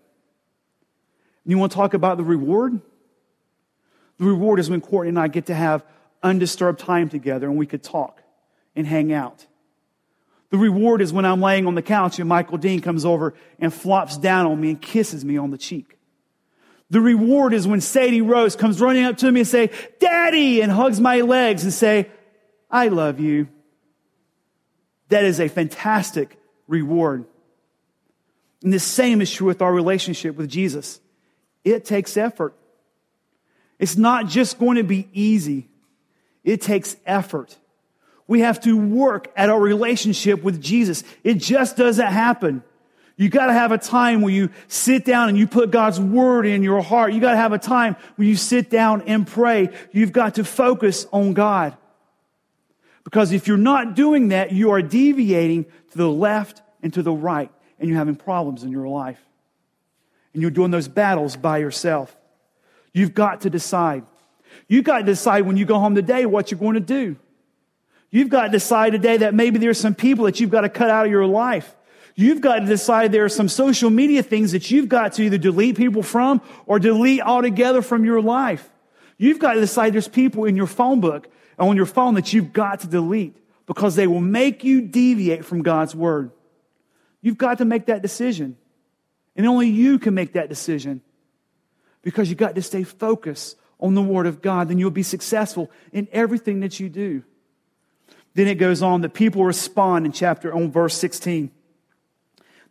You 1.44 1.58
want 1.58 1.72
to 1.72 1.76
talk 1.76 1.94
about 1.94 2.16
the 2.16 2.24
reward? 2.24 2.80
The 4.18 4.24
reward 4.24 4.58
is 4.58 4.68
when 4.68 4.80
Courtney 4.80 5.10
and 5.10 5.18
I 5.18 5.28
get 5.28 5.46
to 5.46 5.54
have 5.54 5.84
undisturbed 6.22 6.80
time 6.80 7.08
together 7.08 7.46
and 7.46 7.56
we 7.56 7.66
could 7.66 7.82
talk 7.82 8.22
and 8.74 8.86
hang 8.86 9.12
out. 9.12 9.46
The 10.50 10.58
reward 10.58 11.02
is 11.02 11.12
when 11.12 11.24
I'm 11.24 11.40
laying 11.40 11.66
on 11.66 11.74
the 11.74 11.82
couch 11.82 12.18
and 12.18 12.28
Michael 12.28 12.58
Dean 12.58 12.80
comes 12.80 13.04
over 13.04 13.34
and 13.58 13.72
flops 13.72 14.16
down 14.16 14.46
on 14.46 14.60
me 14.60 14.70
and 14.70 14.82
kisses 14.82 15.24
me 15.24 15.36
on 15.36 15.50
the 15.50 15.58
cheek. 15.58 15.95
The 16.90 17.00
reward 17.00 17.52
is 17.52 17.66
when 17.66 17.80
Sadie 17.80 18.20
Rose 18.20 18.54
comes 18.54 18.80
running 18.80 19.04
up 19.04 19.16
to 19.18 19.32
me 19.32 19.40
and 19.40 19.48
say, 19.48 19.70
Daddy, 19.98 20.60
and 20.60 20.70
hugs 20.70 21.00
my 21.00 21.22
legs 21.22 21.64
and 21.64 21.72
say, 21.72 22.10
I 22.70 22.88
love 22.88 23.18
you. 23.18 23.48
That 25.08 25.24
is 25.24 25.40
a 25.40 25.48
fantastic 25.48 26.38
reward. 26.68 27.24
And 28.62 28.72
the 28.72 28.80
same 28.80 29.20
is 29.20 29.30
true 29.30 29.46
with 29.46 29.62
our 29.62 29.72
relationship 29.72 30.36
with 30.36 30.48
Jesus. 30.48 31.00
It 31.64 31.84
takes 31.84 32.16
effort. 32.16 32.54
It's 33.78 33.96
not 33.96 34.28
just 34.28 34.58
going 34.58 34.76
to 34.76 34.84
be 34.84 35.08
easy. 35.12 35.68
It 36.44 36.62
takes 36.62 36.96
effort. 37.04 37.56
We 38.28 38.40
have 38.40 38.60
to 38.60 38.76
work 38.76 39.32
at 39.36 39.50
our 39.50 39.60
relationship 39.60 40.42
with 40.42 40.60
Jesus. 40.60 41.04
It 41.22 41.34
just 41.34 41.76
doesn't 41.76 42.06
happen. 42.06 42.62
You 43.16 43.30
gotta 43.30 43.54
have 43.54 43.72
a 43.72 43.78
time 43.78 44.20
where 44.20 44.32
you 44.32 44.50
sit 44.68 45.04
down 45.04 45.30
and 45.30 45.38
you 45.38 45.46
put 45.46 45.70
God's 45.70 45.98
word 45.98 46.46
in 46.46 46.62
your 46.62 46.82
heart. 46.82 47.12
You 47.12 47.20
gotta 47.20 47.36
have 47.36 47.52
a 47.52 47.58
time 47.58 47.96
where 48.16 48.28
you 48.28 48.36
sit 48.36 48.68
down 48.68 49.02
and 49.02 49.26
pray. 49.26 49.70
You've 49.92 50.12
got 50.12 50.34
to 50.34 50.44
focus 50.44 51.06
on 51.12 51.32
God. 51.32 51.76
Because 53.04 53.32
if 53.32 53.46
you're 53.46 53.56
not 53.56 53.94
doing 53.94 54.28
that, 54.28 54.52
you 54.52 54.72
are 54.72 54.82
deviating 54.82 55.64
to 55.92 55.96
the 55.96 56.10
left 56.10 56.60
and 56.82 56.92
to 56.94 57.02
the 57.02 57.12
right 57.12 57.50
and 57.78 57.88
you're 57.88 57.98
having 57.98 58.16
problems 58.16 58.64
in 58.64 58.70
your 58.70 58.88
life. 58.88 59.20
And 60.32 60.42
you're 60.42 60.50
doing 60.50 60.70
those 60.70 60.88
battles 60.88 61.36
by 61.36 61.58
yourself. 61.58 62.14
You've 62.92 63.14
got 63.14 63.42
to 63.42 63.50
decide. 63.50 64.04
You've 64.66 64.84
got 64.84 64.98
to 64.98 65.04
decide 65.04 65.42
when 65.42 65.56
you 65.56 65.64
go 65.64 65.78
home 65.78 65.94
today 65.94 66.26
what 66.26 66.50
you're 66.50 66.58
going 66.58 66.74
to 66.74 66.80
do. 66.80 67.16
You've 68.10 68.28
got 68.28 68.46
to 68.46 68.48
decide 68.48 68.90
today 68.90 69.18
that 69.18 69.34
maybe 69.34 69.58
there's 69.58 69.78
some 69.78 69.94
people 69.94 70.24
that 70.24 70.40
you've 70.40 70.50
got 70.50 70.62
to 70.62 70.68
cut 70.68 70.90
out 70.90 71.06
of 71.06 71.12
your 71.12 71.26
life. 71.26 71.75
You've 72.18 72.40
got 72.40 72.60
to 72.60 72.66
decide 72.66 73.12
there 73.12 73.26
are 73.26 73.28
some 73.28 73.48
social 73.48 73.90
media 73.90 74.22
things 74.22 74.52
that 74.52 74.70
you've 74.70 74.88
got 74.88 75.12
to 75.14 75.22
either 75.22 75.36
delete 75.36 75.76
people 75.76 76.02
from 76.02 76.40
or 76.64 76.78
delete 76.78 77.20
altogether 77.20 77.82
from 77.82 78.06
your 78.06 78.22
life. 78.22 78.68
You've 79.18 79.38
got 79.38 79.54
to 79.54 79.60
decide 79.60 79.92
there's 79.92 80.08
people 80.08 80.46
in 80.46 80.56
your 80.56 80.66
phone 80.66 81.00
book 81.00 81.28
and 81.58 81.68
on 81.68 81.76
your 81.76 81.86
phone 81.86 82.14
that 82.14 82.32
you've 82.32 82.54
got 82.54 82.80
to 82.80 82.86
delete 82.86 83.36
because 83.66 83.96
they 83.96 84.06
will 84.06 84.22
make 84.22 84.64
you 84.64 84.80
deviate 84.80 85.44
from 85.44 85.62
God's 85.62 85.94
word. 85.94 86.30
You've 87.20 87.36
got 87.36 87.58
to 87.58 87.66
make 87.66 87.86
that 87.86 88.00
decision. 88.00 88.56
And 89.36 89.46
only 89.46 89.68
you 89.68 89.98
can 89.98 90.14
make 90.14 90.32
that 90.32 90.48
decision 90.48 91.02
because 92.00 92.30
you've 92.30 92.38
got 92.38 92.54
to 92.54 92.62
stay 92.62 92.82
focused 92.82 93.58
on 93.78 93.94
the 93.94 94.02
Word 94.02 94.26
of 94.26 94.40
God. 94.40 94.68
Then 94.68 94.78
you'll 94.78 94.90
be 94.90 95.02
successful 95.02 95.70
in 95.92 96.08
everything 96.12 96.60
that 96.60 96.80
you 96.80 96.88
do. 96.88 97.22
Then 98.32 98.46
it 98.46 98.54
goes 98.54 98.82
on, 98.82 99.02
the 99.02 99.08
people 99.10 99.44
respond 99.44 100.06
in 100.06 100.12
chapter, 100.12 100.54
on 100.54 100.70
verse 100.70 100.94
16. 100.94 101.50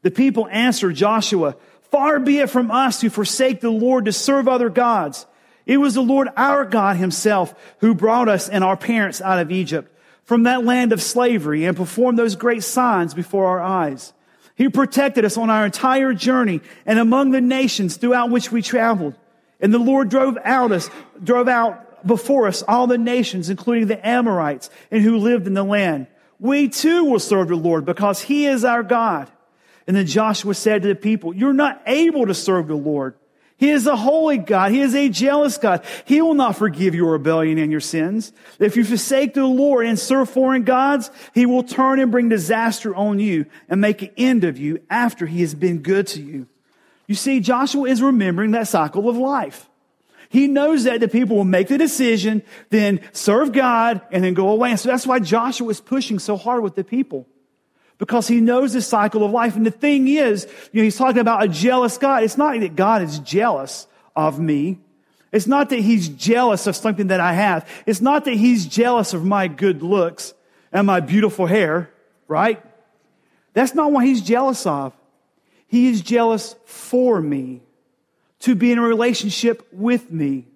The 0.05 0.11
people 0.11 0.47
answered 0.51 0.93
Joshua, 0.93 1.55
Far 1.89 2.19
be 2.19 2.37
it 2.37 2.51
from 2.51 2.69
us 2.69 2.99
to 2.99 3.09
forsake 3.09 3.59
the 3.59 3.71
Lord 3.71 4.05
to 4.05 4.13
serve 4.13 4.47
other 4.47 4.69
gods. 4.69 5.25
It 5.65 5.77
was 5.77 5.95
the 5.95 6.03
Lord 6.03 6.29
our 6.37 6.63
God 6.63 6.97
himself 6.97 7.55
who 7.79 7.95
brought 7.95 8.29
us 8.29 8.47
and 8.47 8.63
our 8.63 8.77
parents 8.77 9.19
out 9.19 9.39
of 9.39 9.51
Egypt 9.51 9.91
from 10.23 10.43
that 10.43 10.63
land 10.63 10.93
of 10.93 11.01
slavery 11.01 11.65
and 11.65 11.75
performed 11.75 12.19
those 12.19 12.35
great 12.35 12.63
signs 12.63 13.15
before 13.15 13.47
our 13.47 13.59
eyes. 13.59 14.13
He 14.53 14.69
protected 14.69 15.25
us 15.25 15.37
on 15.37 15.49
our 15.49 15.65
entire 15.65 16.13
journey 16.13 16.61
and 16.85 16.99
among 16.99 17.31
the 17.31 17.41
nations 17.41 17.97
throughout 17.97 18.29
which 18.29 18.51
we 18.51 18.61
traveled. 18.61 19.15
And 19.59 19.73
the 19.73 19.79
Lord 19.79 20.09
drove 20.09 20.37
out 20.43 20.71
us, 20.71 20.87
drove 21.23 21.47
out 21.47 22.05
before 22.05 22.45
us 22.45 22.61
all 22.61 22.85
the 22.85 22.99
nations, 22.99 23.49
including 23.49 23.87
the 23.87 24.07
Amorites 24.07 24.69
and 24.91 25.01
who 25.01 25.17
lived 25.17 25.47
in 25.47 25.55
the 25.55 25.63
land. 25.63 26.05
We 26.39 26.69
too 26.69 27.05
will 27.05 27.19
serve 27.19 27.47
the 27.47 27.55
Lord 27.55 27.85
because 27.85 28.21
he 28.21 28.45
is 28.45 28.63
our 28.63 28.83
God. 28.83 29.31
And 29.87 29.95
then 29.95 30.07
Joshua 30.07 30.53
said 30.53 30.81
to 30.81 30.87
the 30.87 30.95
people, 30.95 31.35
you're 31.35 31.53
not 31.53 31.81
able 31.85 32.25
to 32.25 32.33
serve 32.33 32.67
the 32.67 32.75
Lord. 32.75 33.15
He 33.57 33.69
is 33.69 33.87
a 33.87 33.95
holy 33.95 34.37
God. 34.37 34.71
He 34.71 34.81
is 34.81 34.93
a 34.93 35.07
jealous 35.07 35.57
God. 35.57 35.85
He 36.03 36.21
will 36.21 36.33
not 36.33 36.57
forgive 36.57 36.93
your 36.93 37.13
rebellion 37.13 37.57
and 37.57 37.71
your 37.71 37.79
sins. 37.79 38.33
If 38.59 38.75
you 38.75 38.83
forsake 38.83 39.33
the 39.33 39.45
Lord 39.45 39.85
and 39.85 39.97
serve 39.97 40.29
foreign 40.29 40.63
gods, 40.63 41.09
He 41.33 41.45
will 41.45 41.63
turn 41.63 42.01
and 42.01 42.11
bring 42.11 42.27
disaster 42.27 42.93
on 42.93 43.19
you 43.19 43.45
and 43.69 43.79
make 43.79 44.01
an 44.01 44.11
end 44.17 44.43
of 44.43 44.57
you 44.57 44.81
after 44.89 45.25
He 45.25 45.39
has 45.39 45.55
been 45.55 45.83
good 45.83 46.07
to 46.07 46.21
you. 46.21 46.47
You 47.07 47.15
see, 47.15 47.39
Joshua 47.39 47.87
is 47.87 48.01
remembering 48.01 48.51
that 48.51 48.67
cycle 48.67 49.07
of 49.07 49.15
life. 49.15 49.69
He 50.27 50.47
knows 50.47 50.83
that 50.83 50.99
the 50.99 51.07
people 51.07 51.37
will 51.37 51.45
make 51.45 51.69
the 51.69 51.77
decision, 51.77 52.43
then 52.71 52.99
serve 53.13 53.53
God, 53.53 54.01
and 54.11 54.21
then 54.21 54.33
go 54.33 54.49
away. 54.49 54.71
And 54.71 54.79
so 54.79 54.89
that's 54.89 55.07
why 55.07 55.19
Joshua 55.19 55.69
is 55.69 55.79
pushing 55.79 56.19
so 56.19 56.35
hard 56.35 56.61
with 56.61 56.75
the 56.75 56.83
people. 56.83 57.25
Because 57.97 58.27
he 58.27 58.41
knows 58.41 58.73
the 58.73 58.81
cycle 58.81 59.23
of 59.23 59.31
life. 59.31 59.55
And 59.55 59.65
the 59.65 59.71
thing 59.71 60.07
is, 60.07 60.47
you 60.71 60.81
know, 60.81 60.83
he's 60.83 60.97
talking 60.97 61.21
about 61.21 61.43
a 61.43 61.47
jealous 61.47 61.97
God. 61.97 62.23
It's 62.23 62.37
not 62.37 62.59
that 62.59 62.75
God 62.75 63.01
is 63.01 63.19
jealous 63.19 63.87
of 64.15 64.39
me. 64.39 64.79
It's 65.31 65.47
not 65.47 65.69
that 65.69 65.79
he's 65.79 66.09
jealous 66.09 66.67
of 66.67 66.75
something 66.75 67.07
that 67.07 67.19
I 67.19 67.33
have. 67.33 67.69
It's 67.85 68.01
not 68.01 68.25
that 68.25 68.33
he's 68.33 68.65
jealous 68.65 69.13
of 69.13 69.25
my 69.25 69.47
good 69.47 69.81
looks 69.81 70.33
and 70.71 70.87
my 70.87 70.99
beautiful 70.99 71.45
hair, 71.45 71.89
right? 72.27 72.61
That's 73.53 73.75
not 73.75 73.91
what 73.91 74.05
he's 74.05 74.21
jealous 74.21 74.65
of. 74.65 74.93
He 75.67 75.87
is 75.87 76.01
jealous 76.01 76.55
for 76.65 77.21
me 77.21 77.61
to 78.39 78.55
be 78.55 78.71
in 78.71 78.77
a 78.77 78.81
relationship 78.81 79.67
with 79.71 80.11
me. 80.11 80.47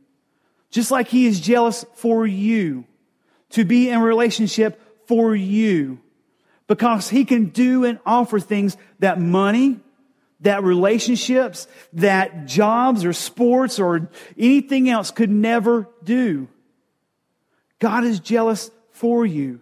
Just 0.71 0.91
like 0.91 1.07
he 1.07 1.25
is 1.25 1.39
jealous 1.39 1.85
for 1.95 2.27
you 2.27 2.85
to 3.51 3.65
be 3.65 3.89
in 3.89 3.99
a 3.99 4.03
relationship 4.03 4.79
for 5.07 5.35
you 5.35 5.99
because 6.69 7.09
he 7.09 7.25
can 7.25 7.45
do 7.47 7.83
and 7.83 7.99
offer 8.05 8.39
things 8.39 8.77
that 8.99 9.19
money, 9.19 9.79
that 10.41 10.63
relationships, 10.63 11.67
that 11.93 12.45
jobs 12.45 13.03
or 13.03 13.11
sports 13.11 13.79
or 13.79 14.07
anything 14.37 14.87
else 14.87 15.09
could 15.09 15.31
never 15.31 15.89
do. 16.03 16.47
God 17.79 18.03
is 18.03 18.19
jealous 18.19 18.69
for 18.91 19.25
you. 19.25 19.61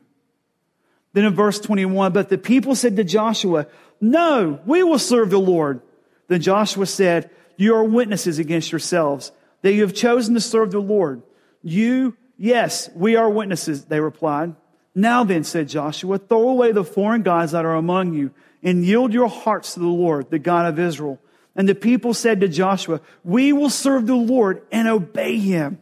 Then 1.13 1.23
in 1.23 1.33
verse 1.33 1.61
21, 1.61 2.11
but 2.11 2.27
the 2.27 2.37
people 2.37 2.75
said 2.75 2.97
to 2.97 3.05
Joshua, 3.05 3.67
no, 4.01 4.59
we 4.65 4.83
will 4.83 4.99
serve 4.99 5.29
the 5.29 5.39
Lord. 5.39 5.81
Then 6.27 6.41
Joshua 6.41 6.85
said, 6.85 7.29
you 7.55 7.73
are 7.73 7.85
witnesses 7.85 8.37
against 8.37 8.69
yourselves 8.69 9.31
that 9.61 9.73
you 9.73 9.81
have 9.83 9.95
chosen 9.95 10.33
to 10.33 10.41
serve 10.41 10.71
the 10.71 10.79
Lord. 10.79 11.23
You, 11.63 12.17
yes, 12.37 12.89
we 12.93 13.15
are 13.15 13.29
witnesses, 13.29 13.85
they 13.85 14.01
replied. 14.01 14.55
Now 14.97 15.23
then, 15.23 15.43
said 15.43 15.69
Joshua, 15.69 16.17
throw 16.17 16.49
away 16.49 16.71
the 16.71 16.83
foreign 16.83 17.21
gods 17.21 17.51
that 17.51 17.65
are 17.65 17.75
among 17.75 18.15
you 18.15 18.31
and 18.63 18.83
yield 18.83 19.13
your 19.13 19.29
hearts 19.29 19.75
to 19.75 19.79
the 19.79 19.85
Lord, 19.85 20.31
the 20.31 20.39
God 20.39 20.65
of 20.65 20.79
Israel. 20.79 21.19
And 21.55 21.69
the 21.69 21.75
people 21.75 22.15
said 22.15 22.41
to 22.41 22.47
Joshua, 22.47 22.99
we 23.23 23.53
will 23.53 23.69
serve 23.69 24.07
the 24.07 24.15
Lord 24.15 24.63
and 24.71 24.87
obey 24.87 25.37
him. 25.37 25.77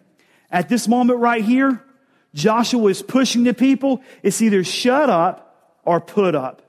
At 0.51 0.67
this 0.67 0.89
moment 0.89 1.21
right 1.21 1.41
here, 1.41 1.81
Joshua 2.33 2.89
is 2.89 3.01
pushing 3.01 3.45
the 3.45 3.53
people. 3.53 4.01
It's 4.21 4.41
either 4.41 4.65
shut 4.65 5.09
up 5.09 5.79
or 5.85 6.01
put 6.01 6.35
up. 6.35 6.61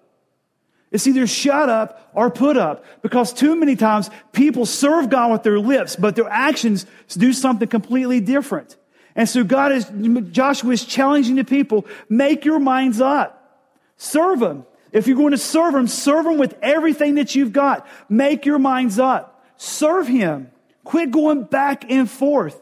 It's 0.92 1.08
either 1.08 1.26
shut 1.26 1.68
up 1.68 2.10
or 2.14 2.30
put 2.30 2.56
up 2.56 2.84
because 3.02 3.32
too 3.32 3.56
many 3.56 3.74
times 3.74 4.08
people 4.30 4.66
serve 4.66 5.10
God 5.10 5.32
with 5.32 5.42
their 5.42 5.58
lips, 5.58 5.96
but 5.96 6.14
their 6.14 6.28
actions 6.28 6.86
do 7.08 7.32
something 7.32 7.66
completely 7.66 8.20
different. 8.20 8.76
And 9.16 9.28
so 9.28 9.42
God 9.42 9.72
is, 9.72 9.90
Joshua 10.30 10.70
is 10.72 10.84
challenging 10.84 11.36
the 11.36 11.44
people, 11.44 11.86
make 12.08 12.44
your 12.44 12.60
minds 12.60 13.00
up. 13.00 13.64
Serve 13.96 14.42
Him. 14.42 14.66
If 14.92 15.06
you're 15.06 15.16
going 15.16 15.32
to 15.32 15.38
serve 15.38 15.74
Him, 15.74 15.88
serve 15.88 16.26
Him 16.26 16.38
with 16.38 16.54
everything 16.62 17.14
that 17.14 17.34
you've 17.34 17.52
got. 17.52 17.86
Make 18.10 18.44
your 18.44 18.58
minds 18.58 18.98
up. 18.98 19.42
Serve 19.56 20.06
Him. 20.06 20.50
Quit 20.84 21.10
going 21.10 21.44
back 21.44 21.90
and 21.90 22.08
forth. 22.08 22.60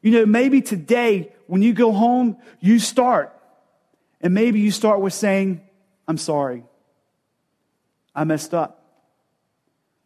You 0.00 0.12
know, 0.12 0.26
maybe 0.26 0.62
today 0.62 1.32
when 1.48 1.62
you 1.62 1.74
go 1.74 1.92
home, 1.92 2.38
you 2.60 2.78
start. 2.78 3.36
And 4.20 4.32
maybe 4.32 4.60
you 4.60 4.70
start 4.70 5.00
with 5.00 5.12
saying, 5.12 5.60
I'm 6.06 6.16
sorry. 6.16 6.64
I 8.14 8.24
messed 8.24 8.54
up. 8.54 8.84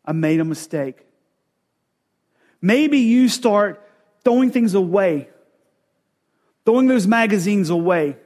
I 0.05 0.13
made 0.13 0.41
a 0.41 0.45
mistake. 0.45 1.05
Maybe 2.63 2.99
you 2.99 3.29
start 3.29 3.83
throwing 4.25 4.51
things 4.51 4.75
away, 4.75 5.29
throwing 6.67 6.89
those 6.89 7.07
magazines 7.07 7.71
away. 7.71 8.17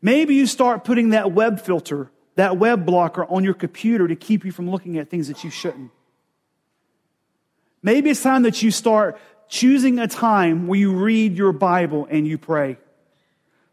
Maybe 0.00 0.34
you 0.34 0.46
start 0.46 0.84
putting 0.84 1.08
that 1.08 1.32
web 1.32 1.58
filter, 1.58 2.10
that 2.36 2.58
web 2.58 2.84
blocker 2.84 3.24
on 3.24 3.42
your 3.42 3.54
computer 3.54 4.06
to 4.06 4.14
keep 4.14 4.44
you 4.44 4.52
from 4.52 4.70
looking 4.70 4.98
at 4.98 5.08
things 5.08 5.28
that 5.28 5.42
you 5.42 5.50
shouldn't. 5.50 5.90
Maybe 7.82 8.10
it's 8.10 8.22
time 8.22 8.42
that 8.42 8.62
you 8.62 8.70
start 8.70 9.18
choosing 9.48 9.98
a 9.98 10.06
time 10.06 10.66
where 10.66 10.78
you 10.78 10.92
read 10.92 11.36
your 11.36 11.52
Bible 11.52 12.06
and 12.10 12.26
you 12.26 12.36
pray. 12.38 12.78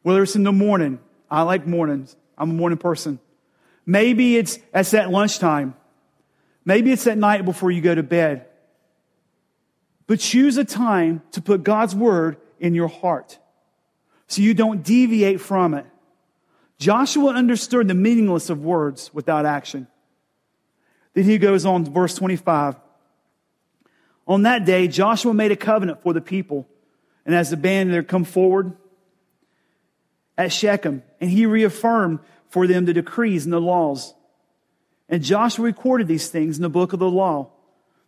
Whether 0.02 0.24
it's 0.24 0.36
in 0.36 0.44
the 0.44 0.52
morning, 0.54 1.00
I 1.30 1.44
like 1.44 1.68
mornings. 1.68 2.16
I'm 2.38 2.50
a 2.52 2.54
morning 2.54 2.78
person. 2.78 3.20
Maybe 3.86 4.38
it's, 4.38 4.60
it's 4.74 4.94
at 4.94 5.12
lunchtime. 5.12 5.76
Maybe 6.64 6.92
it's 6.92 7.06
at 7.08 7.18
night 7.18 7.44
before 7.44 7.72
you 7.72 7.82
go 7.82 7.94
to 7.94 8.04
bed. 8.04 8.46
But 10.08 10.20
choose 10.20 10.58
a 10.58 10.64
time 10.66 11.22
to 11.32 11.42
put 11.42 11.64
God's 11.64 11.96
word 11.96 12.38
in 12.60 12.76
your 12.76 12.88
heart 12.88 13.40
so 14.32 14.42
you 14.42 14.54
don't 14.54 14.82
deviate 14.82 15.42
from 15.42 15.74
it. 15.74 15.86
Joshua 16.78 17.32
understood 17.34 17.90
the 17.90 17.94
meaningless 17.94 18.50
of 18.50 18.64
words 18.64 19.14
without 19.14 19.46
action. 19.46 19.88
Then 21.14 21.26
he 21.26 21.38
goes 21.38 21.66
on 21.66 21.84
to 21.84 21.92
verse 21.92 22.16
25. 22.16 22.78
On 24.28 24.44
that 24.44 24.64
day, 24.64 24.88
Joshua 24.88 25.34
made 25.34 25.52
a 25.52 25.58
covenant 25.58 26.02
for 26.02 26.14
the 26.14 26.22
people. 26.22 26.66
And 27.26 27.36
as 27.36 27.50
the 27.50 27.58
band 27.58 27.92
there 27.92 28.04
come 28.04 28.24
forward 28.24 28.72
at 30.38 30.54
Shechem, 30.54 31.04
and 31.20 31.30
he 31.30 31.46
reaffirmed 31.46 32.20
for 32.48 32.68
them 32.68 32.86
the 32.86 32.94
decrees 32.94 33.44
and 33.44 33.52
the 33.52 33.60
laws. 33.60 34.14
And 35.10 35.22
Joshua 35.22 35.66
recorded 35.66 36.08
these 36.08 36.30
things 36.30 36.56
in 36.56 36.64
the 36.64 36.70
book 36.70 36.94
of 36.94 37.00
the 37.00 37.12
law. 37.12 37.52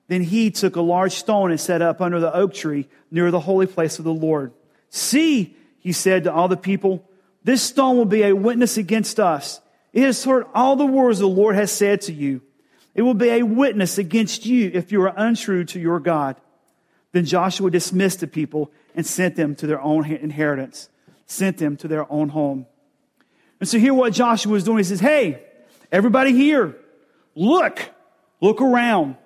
Then 0.08 0.22
he 0.22 0.52
took 0.52 0.78
a 0.78 0.82
large 0.82 1.16
stone 1.16 1.52
and 1.52 1.60
set 1.60 1.82
up 1.82 2.00
under 2.00 2.22
the 2.22 2.34
oak 2.34 2.54
tree 2.54 2.88
near 3.12 3.30
the 3.30 3.42
holy 3.42 3.68
place 3.68 4.00
of 4.00 4.06
the 4.06 4.14
Lord. 4.14 4.54
See, 4.90 5.58
he 5.84 5.92
said 5.92 6.24
to 6.24 6.34
all 6.34 6.48
the 6.48 6.58
people, 6.58 7.04
this 7.44 7.62
stone 7.62 7.98
will 7.98 8.06
be 8.06 8.24
a 8.24 8.34
witness 8.34 8.78
against 8.78 9.20
us. 9.20 9.60
It 9.92 10.04
has 10.04 10.24
heard 10.24 10.46
all 10.56 10.78
the 10.78 10.86
words 10.86 11.20
the 11.20 11.28
Lord 11.28 11.56
has 11.56 11.72
said 11.72 12.02
to 12.02 12.14
you. 12.14 12.42
It 12.96 13.02
will 13.02 13.14
be 13.14 13.30
a 13.30 13.44
witness 13.44 13.98
against 13.98 14.46
you 14.46 14.72
if 14.74 14.94
you 14.94 15.02
are 15.02 15.14
untrue 15.16 15.66
to 15.66 15.80
your 15.80 16.00
God. 16.00 16.38
Then 17.12 17.26
Joshua 17.26 17.70
dismissed 17.70 18.22
the 18.22 18.28
people 18.28 18.72
and 18.96 19.06
sent 19.06 19.36
them 19.36 19.56
to 19.56 19.68
their 19.68 19.82
own 19.82 20.10
inheritance, 20.10 20.90
sent 21.26 21.58
them 21.58 21.76
to 21.78 21.90
their 21.90 22.10
own 22.12 22.30
home. 22.30 22.66
And 23.60 23.68
so 23.68 23.78
here 23.78 23.94
what 23.94 24.14
Joshua 24.14 24.56
is 24.56 24.64
doing, 24.64 24.78
he 24.78 24.84
says, 24.86 25.02
Hey, 25.02 25.44
everybody 25.92 26.32
here, 26.32 26.78
look, 27.36 27.82
look 28.40 28.62
around. 28.62 29.18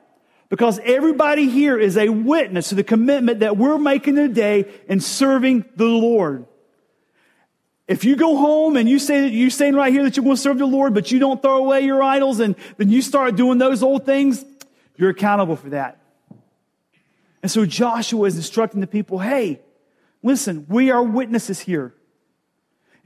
Because 0.49 0.79
everybody 0.83 1.49
here 1.49 1.77
is 1.77 1.97
a 1.97 2.09
witness 2.09 2.69
to 2.69 2.75
the 2.75 2.83
commitment 2.83 3.41
that 3.41 3.57
we're 3.57 3.77
making 3.77 4.15
today 4.15 4.65
in 4.87 5.01
serving 5.01 5.65
the 5.75 5.85
Lord. 5.85 6.45
If 7.87 8.03
you 8.03 8.15
go 8.15 8.35
home 8.35 8.75
and 8.75 8.87
you 8.87 8.99
say 8.99 9.21
that 9.21 9.31
you're 9.31 9.49
saying 9.49 9.75
right 9.75 9.91
here 9.91 10.03
that 10.03 10.17
you 10.17 10.23
want 10.23 10.37
to 10.37 10.41
serve 10.41 10.57
the 10.57 10.65
Lord, 10.65 10.93
but 10.93 11.11
you 11.11 11.19
don't 11.19 11.41
throw 11.41 11.57
away 11.57 11.81
your 11.81 12.03
idols 12.03 12.39
and 12.39 12.55
then 12.77 12.89
you 12.89 13.01
start 13.01 13.35
doing 13.35 13.57
those 13.57 13.81
old 13.81 14.05
things, 14.05 14.43
you're 14.97 15.09
accountable 15.09 15.55
for 15.55 15.69
that. 15.69 15.99
And 17.41 17.51
so 17.51 17.65
Joshua 17.65 18.27
is 18.27 18.35
instructing 18.35 18.81
the 18.81 18.87
people, 18.87 19.19
hey, 19.19 19.61
listen, 20.23 20.65
we 20.67 20.91
are 20.91 21.03
witnesses 21.03 21.59
here. 21.59 21.93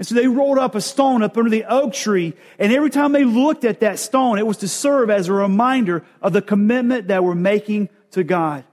And 0.02 0.08
so 0.08 0.16
they 0.16 0.26
rolled 0.26 0.58
up 0.58 0.74
a 0.74 0.82
stone 0.82 1.22
up 1.22 1.38
under 1.38 1.52
the 1.52 1.66
oak 1.66 1.94
tree. 1.94 2.34
And 2.58 2.74
every 2.74 2.90
time 2.90 3.12
they 3.12 3.24
looked 3.24 3.64
at 3.64 3.82
that 3.82 4.00
stone, 4.00 4.40
it 4.40 4.48
was 4.48 4.58
to 4.58 4.68
serve 4.68 5.12
as 5.12 5.28
a 5.28 5.34
reminder 5.34 6.04
of 6.24 6.34
the 6.34 6.42
commitment 6.42 7.10
that 7.10 7.24
we're 7.24 7.36
making 7.36 7.88
to 8.14 8.24
God. 8.24 8.64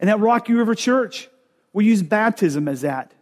And 0.00 0.08
at 0.08 0.18
Rocky 0.18 0.54
River 0.54 0.74
Church, 0.74 1.28
we 1.74 1.84
use 1.84 2.02
baptism 2.02 2.68
as 2.68 2.80
that. 2.80 3.12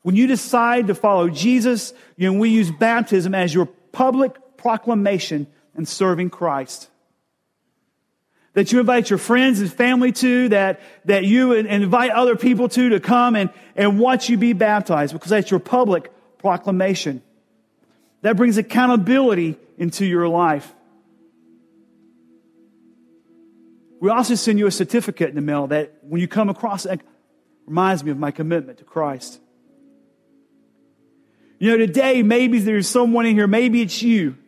When 0.00 0.16
you 0.16 0.26
decide 0.26 0.86
to 0.86 0.94
follow 0.94 1.28
Jesus, 1.28 1.92
you 2.16 2.32
know, 2.32 2.38
we 2.38 2.48
use 2.48 2.70
baptism 2.70 3.34
as 3.34 3.52
your 3.52 3.66
public 3.66 4.56
proclamation 4.56 5.46
and 5.74 5.86
serving 5.86 6.30
Christ. 6.30 6.88
That 8.56 8.72
you 8.72 8.80
invite 8.80 9.10
your 9.10 9.18
friends 9.18 9.60
and 9.60 9.70
family 9.70 10.12
to, 10.12 10.48
that, 10.48 10.80
that 11.04 11.24
you 11.24 11.52
invite 11.52 12.10
other 12.10 12.36
people 12.36 12.70
to, 12.70 12.88
to 12.88 13.00
come 13.00 13.36
and, 13.36 13.50
and 13.76 13.98
watch 14.00 14.30
you 14.30 14.38
be 14.38 14.54
baptized 14.54 15.12
because 15.12 15.28
that's 15.28 15.50
your 15.50 15.60
public 15.60 16.10
proclamation. 16.38 17.20
That 18.22 18.38
brings 18.38 18.56
accountability 18.56 19.58
into 19.76 20.06
your 20.06 20.26
life. 20.26 20.72
We 24.00 24.08
also 24.08 24.34
send 24.36 24.58
you 24.58 24.66
a 24.66 24.70
certificate 24.70 25.28
in 25.28 25.34
the 25.34 25.42
mail 25.42 25.66
that 25.66 25.92
when 26.00 26.22
you 26.22 26.26
come 26.26 26.48
across 26.48 26.86
it, 26.86 27.02
reminds 27.66 28.04
me 28.04 28.10
of 28.10 28.18
my 28.18 28.30
commitment 28.30 28.78
to 28.78 28.84
Christ. 28.84 29.38
You 31.58 31.72
know, 31.72 31.76
today, 31.76 32.22
maybe 32.22 32.58
there's 32.58 32.88
someone 32.88 33.26
in 33.26 33.34
here, 33.34 33.46
maybe 33.46 33.82
it's 33.82 34.02
you, 34.02 34.38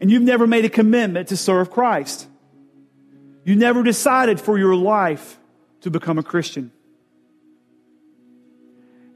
and 0.00 0.08
you've 0.08 0.22
never 0.22 0.46
made 0.46 0.64
a 0.64 0.68
commitment 0.68 1.30
to 1.30 1.36
serve 1.36 1.72
Christ. 1.72 2.28
You 3.48 3.56
never 3.56 3.82
decided 3.82 4.38
for 4.38 4.58
your 4.58 4.76
life 4.76 5.38
to 5.80 5.90
become 5.90 6.18
a 6.18 6.22
Christian. 6.22 6.70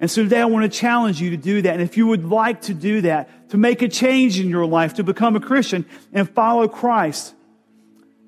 And 0.00 0.10
so 0.10 0.22
today 0.22 0.40
I 0.40 0.46
want 0.46 0.72
to 0.72 0.74
challenge 0.74 1.20
you 1.20 1.28
to 1.32 1.36
do 1.36 1.60
that. 1.60 1.74
And 1.74 1.82
if 1.82 1.98
you 1.98 2.06
would 2.06 2.24
like 2.24 2.62
to 2.62 2.72
do 2.72 3.02
that, 3.02 3.50
to 3.50 3.58
make 3.58 3.82
a 3.82 3.88
change 3.88 4.40
in 4.40 4.48
your 4.48 4.64
life, 4.64 4.94
to 4.94 5.04
become 5.04 5.36
a 5.36 5.40
Christian 5.40 5.84
and 6.14 6.26
follow 6.30 6.66
Christ, 6.66 7.34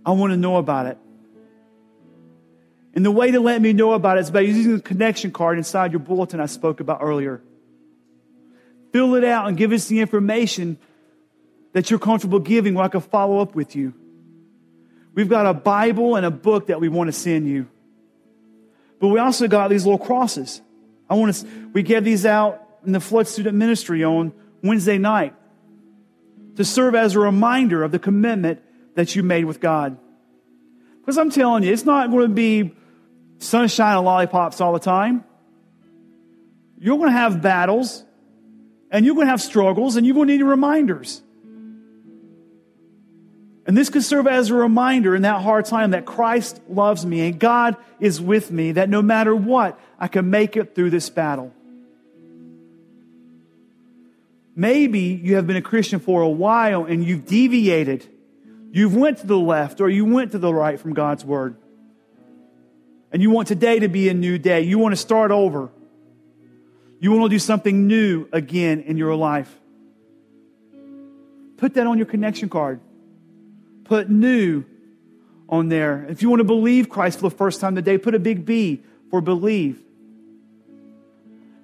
I 0.05 0.11
want 0.11 0.35
to 0.35 0.37
know 0.37 0.59
about 0.59 0.89
it. 0.89 0.99
And 2.95 3.03
the 3.03 3.11
way 3.11 3.31
to 3.31 3.41
let 3.41 3.63
me 3.63 3.73
know 3.73 3.95
about 3.95 4.19
it 4.19 4.21
is 4.21 4.31
by 4.31 4.41
using 4.41 4.77
the 4.77 4.83
connection 4.83 5.33
card 5.33 5.57
inside 5.57 5.93
your 5.93 6.01
bulletin 6.01 6.39
I 6.39 6.47
spoke 6.47 6.81
about 6.81 6.99
earlier. 7.01 7.41
Fill 8.93 9.15
it 9.15 9.25
out 9.25 9.49
and 9.49 9.57
give 9.57 9.73
us 9.73 9.89
the 9.89 10.01
information 10.01 10.77
that 11.73 11.89
you're 11.89 11.99
comfortable 11.99 12.41
giving 12.41 12.75
where 12.75 12.85
I 12.85 12.89
can 12.89 13.01
follow 13.01 13.39
up 13.39 13.55
with 13.55 13.75
you. 13.75 13.95
We've 15.15 15.29
got 15.29 15.47
a 15.47 15.55
Bible 15.55 16.17
and 16.17 16.27
a 16.27 16.31
book 16.31 16.67
that 16.67 16.81
we 16.81 16.89
want 16.89 17.09
to 17.09 17.13
send 17.13 17.49
you. 17.49 17.69
But 19.01 19.09
we 19.09 19.19
also 19.19 19.49
got 19.49 19.71
these 19.71 19.85
little 19.85 20.05
crosses. 20.05 20.61
I 21.09 21.15
want 21.15 21.35
to, 21.35 21.47
we 21.73 21.83
give 21.83 22.05
these 22.05 22.27
out 22.27 22.61
in 22.85 22.93
the 22.93 23.01
Flood 23.01 23.29
Student 23.29 23.57
Ministry 23.57 24.05
on 24.05 24.33
Wednesday 24.63 24.99
night 24.99 25.35
to 26.57 26.65
serve 26.65 26.95
as 26.95 27.15
a 27.15 27.21
reminder 27.21 27.83
of 27.83 27.93
the 27.93 27.99
commitment 27.99 28.61
that 28.95 29.15
you 29.15 29.23
made 29.23 29.45
with 29.45 29.61
God. 29.61 29.99
Because 31.01 31.19
I'm 31.19 31.31
telling 31.31 31.63
you, 31.65 31.73
it's 31.73 31.85
not 31.85 32.11
going 32.11 32.29
to 32.29 32.35
be 32.35 32.75
sunshine 33.39 33.97
and 33.97 34.07
lollipops 34.07 34.61
all 34.61 34.73
the 34.73 34.79
time. 34.79 35.25
You're 36.79 36.97
going 36.97 37.11
to 37.11 37.17
have 37.17 37.43
battles 37.43 38.05
and 38.91 39.05
you're 39.05 39.15
going 39.15 39.27
to 39.27 39.31
have 39.31 39.43
struggles 39.43 39.97
and 39.97 40.07
you're 40.07 40.15
going 40.15 40.29
to 40.29 40.37
need 40.37 40.43
reminders. 40.43 41.23
And 43.67 43.77
this 43.77 43.89
could 43.89 44.05
serve 44.05 44.27
as 44.27 44.51
a 44.51 44.55
reminder 44.55 45.15
in 45.17 45.23
that 45.23 45.41
hard 45.41 45.65
time 45.65 45.93
that 45.93 46.05
Christ 46.05 46.61
loves 46.69 47.07
me 47.07 47.27
and 47.27 47.39
God 47.39 47.77
is 47.99 48.21
with 48.21 48.51
me, 48.51 48.73
that 48.73 48.91
no 48.91 49.01
matter 49.01 49.35
what, 49.35 49.81
I 49.99 50.09
can 50.09 50.29
make 50.29 50.57
it 50.57 50.75
through 50.75 50.91
this 50.91 51.09
battle. 51.09 51.53
Maybe 54.55 55.01
you 55.01 55.37
have 55.37 55.47
been 55.47 55.57
a 55.57 55.63
Christian 55.63 55.99
for 55.99 56.21
a 56.21 56.29
while 56.29 56.85
and 56.85 57.03
you've 57.03 57.27
deviated. 57.27 58.07
You've 58.71 58.95
went 58.95 59.19
to 59.19 59.27
the 59.27 59.39
left 59.39 59.81
or 59.81 59.89
you 59.89 60.05
went 60.05 60.33
to 60.33 60.39
the 60.39 60.53
right 60.53 60.79
from 60.79 60.93
God's 60.93 61.25
word. 61.25 61.57
And 63.13 63.23
you 63.23 63.31
want 63.31 63.49
today 63.49 63.79
to 63.79 63.89
be 63.89 64.09
a 64.09 64.15
new 64.15 64.39
day. 64.39 64.63
You 64.63 64.79
want 64.79 64.93
to 64.93 64.97
start 64.97 65.31
over. 65.31 65.71
You 67.01 67.13
want 67.13 67.25
to 67.25 67.29
do 67.29 67.39
something 67.39 67.87
new 67.87 68.29
again 68.33 68.81
in 68.81 68.97
your 68.97 69.15
life. 69.15 69.53
Put 71.57 71.75
that 71.75 71.87
on 71.87 71.97
your 71.97 72.07
connection 72.07 72.49
card. 72.49 72.81
Put 73.85 74.11
new 74.11 74.65
on 75.49 75.69
there. 75.69 76.07
If 76.09 76.23
you 76.23 76.31
want 76.31 76.41
to 76.41 76.45
believe 76.45 76.89
Christ 76.89 77.19
for 77.19 77.29
the 77.29 77.37
first 77.37 77.61
time 77.61 77.75
today, 77.75 77.99
put 77.99 78.15
a 78.15 78.19
big 78.19 78.45
B 78.45 78.83
for 79.11 79.21
believe. 79.21 79.81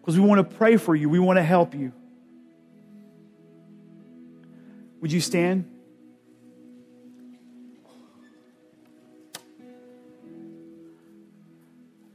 Because 0.01 0.19
we 0.19 0.25
want 0.27 0.39
to 0.49 0.57
pray 0.57 0.77
for 0.77 0.95
you, 0.95 1.09
we 1.09 1.19
want 1.19 1.39
to 1.39 1.43
help 1.43 1.75
you. 1.75 1.93
Would 5.01 5.13
you 5.13 5.21
stand? 5.21 5.65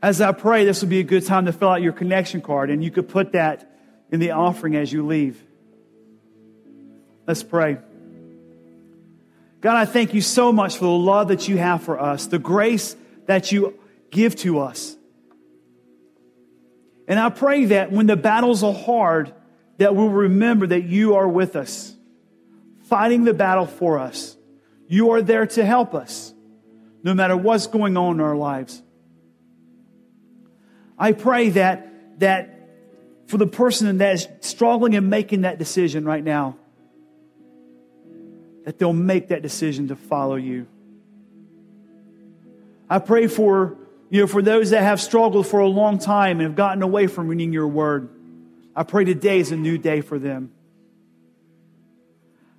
As 0.02 0.22
I 0.22 0.34
pray, 0.34 0.66
this 0.66 0.82
would 0.82 0.90
be 0.90 1.00
a 1.00 1.04
good 1.04 1.26
time 1.26 1.46
to 1.46 1.52
fill 1.52 1.70
out 1.70 1.82
your 1.82 1.94
connection 1.94 2.42
card, 2.42 2.70
and 2.70 2.84
you 2.84 2.92
could 2.92 3.10
put 3.10 3.32
that 3.32 3.72
in 4.12 4.20
the 4.20 4.32
offering 4.32 4.76
as 4.76 4.94
you 4.94 5.04
leave. 5.04 5.44
Let's 7.26 7.42
pray. 7.42 7.80
God, 9.66 9.78
I 9.78 9.86
thank 9.86 10.14
you 10.14 10.22
so 10.22 10.52
much 10.52 10.78
for 10.78 10.84
the 10.84 10.92
love 10.92 11.30
that 11.30 11.48
you 11.48 11.58
have 11.58 11.82
for 11.82 12.00
us, 12.00 12.28
the 12.28 12.38
grace 12.38 12.96
that 13.26 13.52
you 13.52 13.74
give 14.12 14.36
to 14.36 14.60
us. 14.60 14.96
And 17.08 17.20
I 17.20 17.32
pray 17.32 17.66
that 17.66 17.92
when 17.92 18.06
the 18.06 18.16
battles 18.16 18.62
are 18.62 18.72
hard, 18.72 19.34
that 19.80 19.96
we'll 19.96 20.10
remember 20.10 20.68
that 20.68 20.84
you 20.84 21.16
are 21.16 21.28
with 21.28 21.56
us 21.56 21.96
fighting 22.84 23.24
the 23.24 23.34
battle 23.34 23.66
for 23.66 23.98
us. 23.98 24.38
You 24.88 25.14
are 25.14 25.24
there 25.24 25.48
to 25.48 25.66
help 25.66 25.96
us, 25.96 26.32
no 27.02 27.16
matter 27.16 27.36
what's 27.36 27.66
going 27.66 27.98
on 27.98 28.18
in 28.18 28.22
our 28.22 28.36
lives. 28.36 28.84
I 30.96 31.14
pray 31.14 31.50
that, 31.50 32.20
that 32.20 32.70
for 33.26 33.40
the 33.40 33.48
person 33.48 33.98
that 33.98 34.14
is 34.14 34.28
struggling 34.42 34.94
and 34.94 35.10
making 35.10 35.42
that 35.42 35.58
decision 35.58 36.06
right 36.06 36.24
now, 36.24 36.58
that 38.66 38.80
they'll 38.80 38.94
make 38.94 39.30
that 39.30 39.42
decision 39.42 39.88
to 39.88 39.96
follow 39.96 40.36
you. 40.36 40.68
I 42.90 43.00
pray 43.00 43.28
for, 43.28 43.78
you 44.10 44.22
know, 44.22 44.28
for 44.28 44.42
those 44.42 44.72
that 44.72 44.82
have 44.82 45.00
struggled 45.00 45.48
for 45.48 45.60
a 45.60 45.68
long 45.68 46.00
time 46.00 46.40
and 46.40 46.48
have 46.48 46.56
gotten 46.56 46.82
away 46.82 47.08
from 47.08 47.28
reading 47.28 47.54
your 47.54 47.68
word. 47.68 48.10
I 48.76 48.84
pray 48.84 49.06
today 49.06 49.40
is 49.40 49.52
a 49.52 49.56
new 49.56 49.78
day 49.78 50.02
for 50.02 50.20
them. 50.20 50.52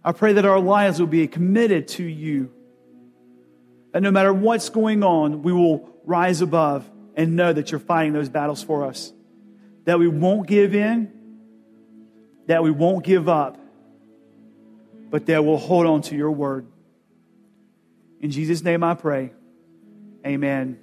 I 0.05 0.13
pray 0.13 0.35
that 0.35 0.45
our 0.45 0.61
lives 0.61 1.01
will 1.01 1.09
be 1.09 1.27
committed 1.27 1.89
to 1.89 2.05
you. 2.05 2.53
That 3.93 4.03
no 4.03 4.13
matter 4.13 4.33
what's 4.33 4.69
going 4.69 5.03
on, 5.03 5.43
we 5.43 5.53
will 5.53 5.91
rise 6.05 6.41
above 6.41 6.89
and 7.17 7.35
know 7.35 7.53
that 7.53 7.73
you're 7.73 7.81
fighting 7.81 8.13
those 8.13 8.29
battles 8.29 8.63
for 8.63 8.85
us. 8.85 9.13
That 9.85 9.99
we 9.99 10.07
won't 10.07 10.47
give 10.47 10.75
in, 10.75 11.13
that 12.47 12.63
we 12.63 12.71
won't 12.71 13.05
give 13.05 13.29
up, 13.29 13.59
but 15.11 15.27
that 15.27 15.45
we'll 15.45 15.57
hold 15.57 15.87
on 15.87 16.03
to 16.03 16.17
your 16.17 16.31
word. 16.31 16.67
In 18.21 18.31
Jesus' 18.31 18.63
name 18.63 18.83
I 18.83 18.95
pray. 18.95 19.33
Amen. 20.27 20.79